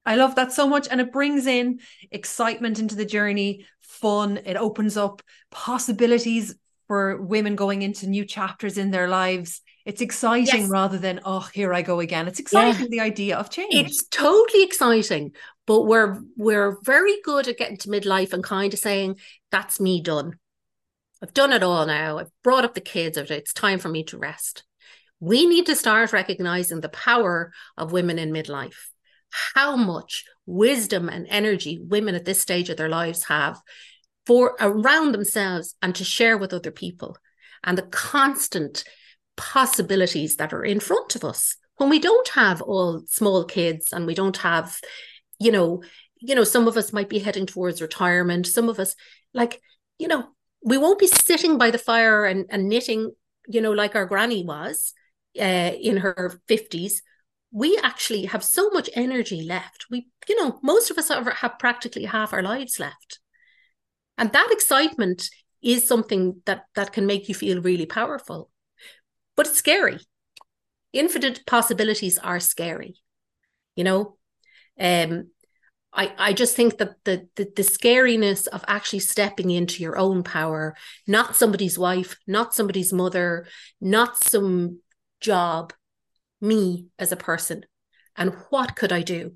I 0.05 0.15
love 0.15 0.35
that 0.35 0.51
so 0.51 0.67
much. 0.67 0.87
And 0.89 0.99
it 0.99 1.13
brings 1.13 1.45
in 1.45 1.79
excitement 2.11 2.79
into 2.79 2.95
the 2.95 3.05
journey, 3.05 3.65
fun. 3.81 4.39
It 4.45 4.57
opens 4.57 4.97
up 4.97 5.21
possibilities 5.51 6.55
for 6.87 7.21
women 7.21 7.55
going 7.55 7.81
into 7.81 8.07
new 8.07 8.25
chapters 8.25 8.77
in 8.77 8.91
their 8.91 9.07
lives. 9.07 9.61
It's 9.85 10.01
exciting 10.01 10.61
yes. 10.61 10.69
rather 10.69 10.97
than, 10.97 11.21
oh, 11.23 11.47
here 11.53 11.73
I 11.73 11.81
go 11.81 11.99
again. 11.99 12.27
It's 12.27 12.39
exciting 12.39 12.81
yeah. 12.81 12.87
the 12.89 12.99
idea 12.99 13.37
of 13.37 13.49
change. 13.49 13.73
It's 13.73 14.05
totally 14.07 14.63
exciting. 14.63 15.33
But 15.65 15.83
we're 15.83 16.21
we're 16.35 16.77
very 16.83 17.21
good 17.23 17.47
at 17.47 17.57
getting 17.57 17.77
to 17.77 17.89
midlife 17.89 18.33
and 18.33 18.43
kind 18.43 18.73
of 18.73 18.79
saying, 18.79 19.17
that's 19.49 19.79
me 19.79 20.01
done. 20.01 20.37
I've 21.23 21.33
done 21.33 21.53
it 21.53 21.63
all 21.63 21.85
now. 21.85 22.19
I've 22.19 22.31
brought 22.43 22.65
up 22.65 22.73
the 22.73 22.81
kids. 22.81 23.17
It's 23.17 23.53
time 23.53 23.79
for 23.79 23.87
me 23.87 24.03
to 24.05 24.17
rest. 24.17 24.65
We 25.21 25.45
need 25.45 25.67
to 25.67 25.75
start 25.75 26.11
recognizing 26.11 26.81
the 26.81 26.89
power 26.89 27.53
of 27.77 27.93
women 27.93 28.19
in 28.19 28.31
midlife 28.31 28.75
how 29.55 29.75
much 29.75 30.25
wisdom 30.45 31.09
and 31.09 31.25
energy 31.29 31.79
women 31.81 32.13
at 32.13 32.25
this 32.25 32.39
stage 32.39 32.69
of 32.69 32.77
their 32.77 32.89
lives 32.89 33.23
have 33.23 33.59
for 34.25 34.55
around 34.59 35.11
themselves 35.11 35.75
and 35.81 35.95
to 35.95 36.03
share 36.03 36.37
with 36.37 36.53
other 36.53 36.71
people 36.71 37.17
and 37.63 37.77
the 37.77 37.83
constant 37.83 38.83
possibilities 39.35 40.35
that 40.35 40.53
are 40.53 40.63
in 40.63 40.79
front 40.79 41.15
of 41.15 41.23
us 41.23 41.55
when 41.77 41.89
we 41.89 41.97
don't 41.97 42.27
have 42.29 42.61
all 42.61 43.01
small 43.07 43.43
kids 43.43 43.91
and 43.91 44.05
we 44.05 44.13
don't 44.13 44.37
have 44.37 44.79
you 45.39 45.51
know 45.51 45.81
you 46.19 46.35
know 46.35 46.43
some 46.43 46.67
of 46.67 46.77
us 46.77 46.93
might 46.93 47.09
be 47.09 47.19
heading 47.19 47.47
towards 47.47 47.81
retirement 47.81 48.45
some 48.45 48.69
of 48.69 48.79
us 48.79 48.95
like 49.33 49.59
you 49.97 50.07
know 50.07 50.27
we 50.63 50.77
won't 50.77 50.99
be 50.99 51.07
sitting 51.07 51.57
by 51.57 51.71
the 51.71 51.77
fire 51.77 52.25
and, 52.25 52.45
and 52.49 52.69
knitting 52.69 53.11
you 53.47 53.61
know 53.61 53.71
like 53.71 53.95
our 53.95 54.05
granny 54.05 54.43
was 54.43 54.93
uh, 55.39 55.71
in 55.81 55.97
her 55.97 56.39
50s 56.47 57.01
we 57.53 57.77
actually 57.83 58.25
have 58.25 58.43
so 58.43 58.69
much 58.71 58.89
energy 58.95 59.43
left. 59.43 59.85
We, 59.91 60.07
you 60.27 60.35
know, 60.41 60.59
most 60.63 60.89
of 60.89 60.97
us 60.97 61.09
have, 61.09 61.27
have 61.27 61.59
practically 61.59 62.05
half 62.05 62.33
our 62.33 62.41
lives 62.41 62.79
left. 62.79 63.19
And 64.17 64.31
that 64.31 64.49
excitement 64.51 65.29
is 65.61 65.87
something 65.87 66.41
that 66.45 66.65
that 66.75 66.91
can 66.91 67.05
make 67.05 67.29
you 67.29 67.35
feel 67.35 67.61
really 67.61 67.85
powerful. 67.85 68.49
But 69.35 69.47
it's 69.47 69.59
scary. 69.59 69.99
Infinite 70.93 71.45
possibilities 71.45 72.17
are 72.17 72.39
scary. 72.39 72.95
You 73.75 73.83
know, 73.83 74.17
um, 74.79 75.29
I, 75.95 76.11
I 76.17 76.33
just 76.33 76.55
think 76.55 76.79
that 76.79 76.95
the, 77.03 77.27
the 77.35 77.51
the 77.55 77.61
scariness 77.61 78.47
of 78.47 78.63
actually 78.67 78.99
stepping 78.99 79.51
into 79.51 79.83
your 79.83 79.97
own 79.97 80.23
power, 80.23 80.75
not 81.05 81.35
somebody's 81.35 81.77
wife, 81.77 82.17
not 82.25 82.53
somebody's 82.55 82.91
mother, 82.91 83.45
not 83.79 84.17
some 84.17 84.79
job, 85.21 85.71
me 86.41 86.87
as 86.97 87.11
a 87.11 87.17
person 87.17 87.65
and 88.15 88.33
what 88.49 88.75
could 88.75 88.91
I 88.91 89.01
do? 89.01 89.33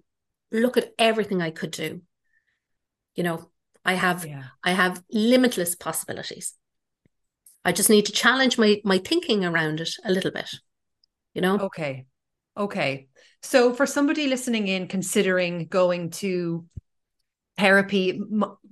Look 0.51 0.77
at 0.77 0.91
everything 0.97 1.41
I 1.41 1.51
could 1.51 1.71
do. 1.71 2.01
You 3.15 3.23
know, 3.23 3.49
I 3.83 3.93
have 3.93 4.25
yeah. 4.25 4.43
I 4.63 4.71
have 4.71 5.03
limitless 5.11 5.75
possibilities. 5.75 6.53
I 7.65 7.71
just 7.71 7.89
need 7.89 8.05
to 8.05 8.11
challenge 8.11 8.57
my 8.57 8.81
my 8.83 8.99
thinking 8.99 9.43
around 9.43 9.81
it 9.81 9.89
a 10.05 10.11
little 10.11 10.31
bit. 10.31 10.49
You 11.33 11.41
know? 11.41 11.57
Okay. 11.59 12.05
Okay. 12.57 13.07
So 13.43 13.73
for 13.73 13.85
somebody 13.85 14.27
listening 14.27 14.67
in 14.67 14.87
considering 14.87 15.67
going 15.67 16.09
to 16.11 16.65
therapy 17.57 18.19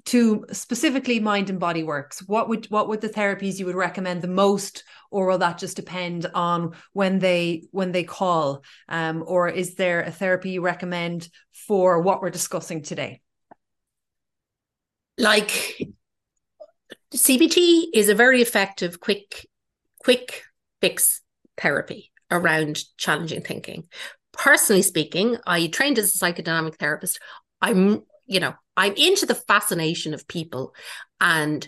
to 0.05 0.45
specifically 0.51 1.19
mind 1.19 1.49
and 1.49 1.59
body 1.59 1.81
works 1.81 2.21
what 2.27 2.47
would 2.47 2.67
what 2.67 2.87
would 2.87 3.01
the 3.01 3.09
therapies 3.09 3.57
you 3.57 3.65
would 3.65 3.75
recommend 3.75 4.21
the 4.21 4.27
most? 4.27 4.83
Or 5.11 5.27
will 5.27 5.37
that 5.39 5.57
just 5.57 5.75
depend 5.75 6.27
on 6.33 6.75
when 6.93 7.19
they 7.19 7.63
when 7.71 7.91
they 7.91 8.03
call? 8.03 8.63
Um, 8.89 9.23
or 9.25 9.47
is 9.47 9.75
there 9.75 10.01
a 10.01 10.11
therapy 10.11 10.51
you 10.51 10.61
recommend 10.61 11.29
for 11.51 12.01
what 12.01 12.21
we're 12.21 12.29
discussing 12.29 12.81
today? 12.81 13.21
Like 15.17 15.79
cbt 17.13 17.85
is 17.93 18.09
a 18.09 18.15
very 18.15 18.41
effective 18.41 18.99
quick 18.99 19.47
quick 20.03 20.43
fix 20.81 21.21
therapy 21.57 22.11
around 22.35 22.79
challenging 22.97 23.41
thinking 23.41 23.83
personally 24.31 24.81
speaking 24.81 25.37
i 25.47 25.67
trained 25.67 25.97
as 25.97 26.13
a 26.13 26.17
psychodynamic 26.17 26.75
therapist 26.75 27.19
i'm 27.61 28.03
you 28.27 28.39
know 28.39 28.53
I'm 28.77 28.93
into 28.93 29.25
the 29.25 29.35
fascination 29.35 30.13
of 30.13 30.27
people 30.27 30.73
and 31.21 31.67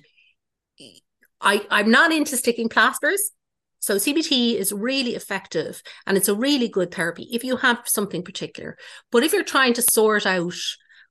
I 1.40 1.66
I'm 1.70 1.92
not 1.92 2.12
into 2.12 2.38
sticking 2.38 2.70
plasters. 2.70 3.32
So 3.80 3.96
CBT 3.96 4.56
is 4.56 4.74
really 4.74 5.16
effective 5.16 5.82
and 6.06 6.18
it's 6.18 6.28
a 6.28 6.36
really 6.36 6.68
good 6.68 6.94
therapy 6.94 7.30
if 7.32 7.44
you 7.44 7.58
have 7.58 7.84
something 7.86 8.24
particular. 8.24 8.78
But 9.12 9.24
if 9.24 9.34
you're 9.34 9.44
trying 9.44 9.74
to 9.74 9.82
sort 9.82 10.26
out 10.26 10.56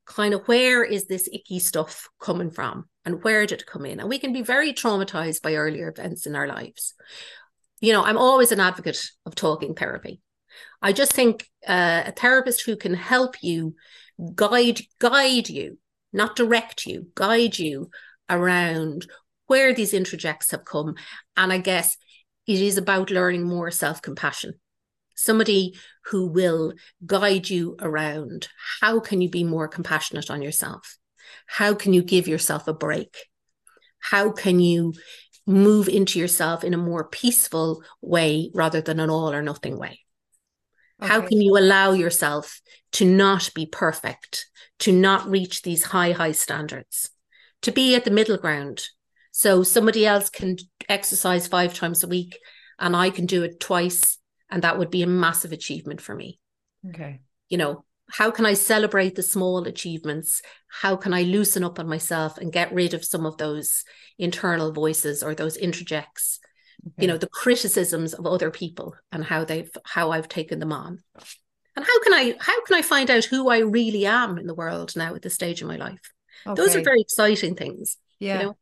kind 0.04 0.34
of 0.34 0.46
where 0.46 0.84
is 0.84 1.06
this 1.06 1.28
icky 1.32 1.58
stuff 1.58 2.08
coming 2.20 2.50
from 2.50 2.88
and 3.04 3.22
where 3.24 3.46
did 3.46 3.62
it 3.62 3.66
come 3.66 3.86
in? 3.86 4.00
And 4.00 4.08
we 4.08 4.18
can 4.18 4.32
be 4.32 4.42
very 4.42 4.72
traumatized 4.72 5.42
by 5.42 5.54
earlier 5.54 5.88
events 5.88 6.26
in 6.26 6.36
our 6.36 6.46
lives. 6.46 6.94
You 7.80 7.92
know, 7.92 8.02
I'm 8.02 8.18
always 8.18 8.52
an 8.52 8.60
advocate 8.60 9.02
of 9.26 9.34
talking 9.34 9.74
therapy. 9.74 10.20
I 10.80 10.92
just 10.92 11.12
think 11.12 11.46
uh, 11.66 12.04
a 12.06 12.12
therapist 12.12 12.64
who 12.64 12.76
can 12.76 12.94
help 12.94 13.42
you 13.42 13.74
guide 14.34 14.80
guide 14.98 15.48
you 15.48 15.78
not 16.16 16.34
direct 16.34 16.86
you, 16.86 17.08
guide 17.14 17.58
you 17.58 17.90
around 18.28 19.06
where 19.46 19.72
these 19.72 19.92
introjects 19.92 20.50
have 20.50 20.64
come. 20.64 20.94
And 21.36 21.52
I 21.52 21.58
guess 21.58 21.96
it 22.46 22.60
is 22.60 22.78
about 22.78 23.10
learning 23.10 23.44
more 23.44 23.70
self 23.70 24.02
compassion. 24.02 24.54
Somebody 25.14 25.74
who 26.06 26.26
will 26.26 26.74
guide 27.04 27.48
you 27.48 27.76
around 27.80 28.48
how 28.80 29.00
can 29.00 29.20
you 29.20 29.30
be 29.30 29.44
more 29.44 29.68
compassionate 29.68 30.30
on 30.30 30.42
yourself? 30.42 30.98
How 31.46 31.74
can 31.74 31.92
you 31.92 32.02
give 32.02 32.26
yourself 32.28 32.66
a 32.68 32.74
break? 32.74 33.16
How 33.98 34.30
can 34.30 34.60
you 34.60 34.94
move 35.46 35.88
into 35.88 36.18
yourself 36.18 36.64
in 36.64 36.74
a 36.74 36.78
more 36.78 37.08
peaceful 37.08 37.82
way 38.00 38.50
rather 38.54 38.80
than 38.80 39.00
an 39.00 39.10
all 39.10 39.32
or 39.32 39.42
nothing 39.42 39.78
way? 39.78 40.00
Okay. 41.00 41.12
How 41.12 41.20
can 41.20 41.40
you 41.40 41.56
allow 41.56 41.92
yourself 41.92 42.60
to 42.92 43.04
not 43.04 43.50
be 43.54 43.66
perfect, 43.66 44.46
to 44.80 44.92
not 44.92 45.28
reach 45.28 45.62
these 45.62 45.84
high, 45.84 46.12
high 46.12 46.32
standards, 46.32 47.10
to 47.62 47.70
be 47.70 47.94
at 47.94 48.04
the 48.04 48.10
middle 48.10 48.38
ground? 48.38 48.86
So 49.30 49.62
somebody 49.62 50.06
else 50.06 50.30
can 50.30 50.56
exercise 50.88 51.46
five 51.46 51.74
times 51.74 52.02
a 52.02 52.08
week 52.08 52.38
and 52.78 52.96
I 52.96 53.10
can 53.10 53.26
do 53.26 53.42
it 53.42 53.60
twice. 53.60 54.18
And 54.50 54.62
that 54.62 54.78
would 54.78 54.90
be 54.90 55.02
a 55.02 55.06
massive 55.06 55.52
achievement 55.52 56.00
for 56.00 56.14
me. 56.14 56.38
Okay. 56.88 57.20
You 57.48 57.58
know, 57.58 57.84
how 58.10 58.30
can 58.30 58.46
I 58.46 58.54
celebrate 58.54 59.16
the 59.16 59.22
small 59.22 59.66
achievements? 59.66 60.40
How 60.68 60.96
can 60.96 61.12
I 61.12 61.22
loosen 61.22 61.64
up 61.64 61.78
on 61.78 61.88
myself 61.88 62.38
and 62.38 62.52
get 62.52 62.72
rid 62.72 62.94
of 62.94 63.04
some 63.04 63.26
of 63.26 63.36
those 63.36 63.84
internal 64.18 64.72
voices 64.72 65.22
or 65.22 65.34
those 65.34 65.56
interjects 65.56 66.38
okay. 66.86 67.02
you 67.02 67.08
know 67.08 67.18
the 67.18 67.28
criticisms 67.28 68.14
of 68.14 68.26
other 68.26 68.50
people 68.50 68.94
and 69.12 69.24
how 69.24 69.44
they've 69.44 69.70
how 69.84 70.10
i've 70.10 70.28
taken 70.28 70.58
them 70.58 70.72
on 70.72 70.98
and 71.76 71.84
how 71.84 72.02
can 72.02 72.14
i 72.14 72.34
how 72.40 72.64
can 72.64 72.76
i 72.76 72.82
find 72.82 73.10
out 73.10 73.24
who 73.24 73.48
i 73.48 73.58
really 73.58 74.06
am 74.06 74.38
in 74.38 74.46
the 74.46 74.54
world 74.54 74.94
now 74.96 75.14
at 75.14 75.22
this 75.22 75.34
stage 75.34 75.60
of 75.60 75.68
my 75.68 75.76
life 75.76 76.12
okay. 76.46 76.54
those 76.54 76.74
are 76.74 76.82
very 76.82 77.00
exciting 77.00 77.54
things 77.54 77.96
yeah 78.18 78.40
you 78.40 78.46
know? 78.46 78.56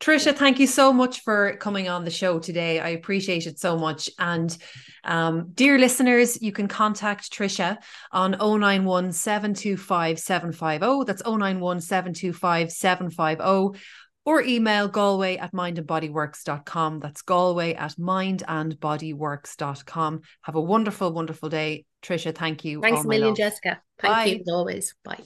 Trisha, 0.00 0.34
thank 0.34 0.58
you 0.58 0.66
so 0.66 0.92
much 0.92 1.20
for 1.20 1.56
coming 1.56 1.88
on 1.88 2.04
the 2.04 2.10
show 2.10 2.38
today. 2.38 2.80
I 2.80 2.90
appreciate 2.90 3.46
it 3.46 3.58
so 3.58 3.78
much. 3.78 4.10
And 4.18 4.54
um, 5.04 5.52
dear 5.54 5.78
listeners, 5.78 6.42
you 6.42 6.52
can 6.52 6.68
contact 6.68 7.32
Trisha 7.32 7.78
on 8.12 8.32
091 8.32 9.12
725 9.12 10.18
750. 10.18 11.04
That's 11.06 11.22
091 11.24 11.80
725 11.80 12.72
750 12.72 13.80
or 14.26 14.42
email 14.42 14.88
galway 14.88 15.36
at 15.36 15.52
mindandbodyworks.com. 15.52 17.00
That's 17.00 17.22
galway 17.22 17.74
at 17.74 17.92
mindandbodyworks.com. 17.92 20.20
Have 20.42 20.54
a 20.54 20.60
wonderful, 20.60 21.12
wonderful 21.12 21.48
day. 21.48 21.86
Trisha, 22.02 22.34
thank 22.34 22.64
you. 22.64 22.80
Thanks 22.80 23.04
a 23.04 23.08
million, 23.08 23.34
Jessica. 23.34 23.80
Thank 23.98 24.14
Bye. 24.14 24.24
you 24.24 24.40
as 24.40 24.48
always. 24.48 24.94
Bye. 25.04 25.22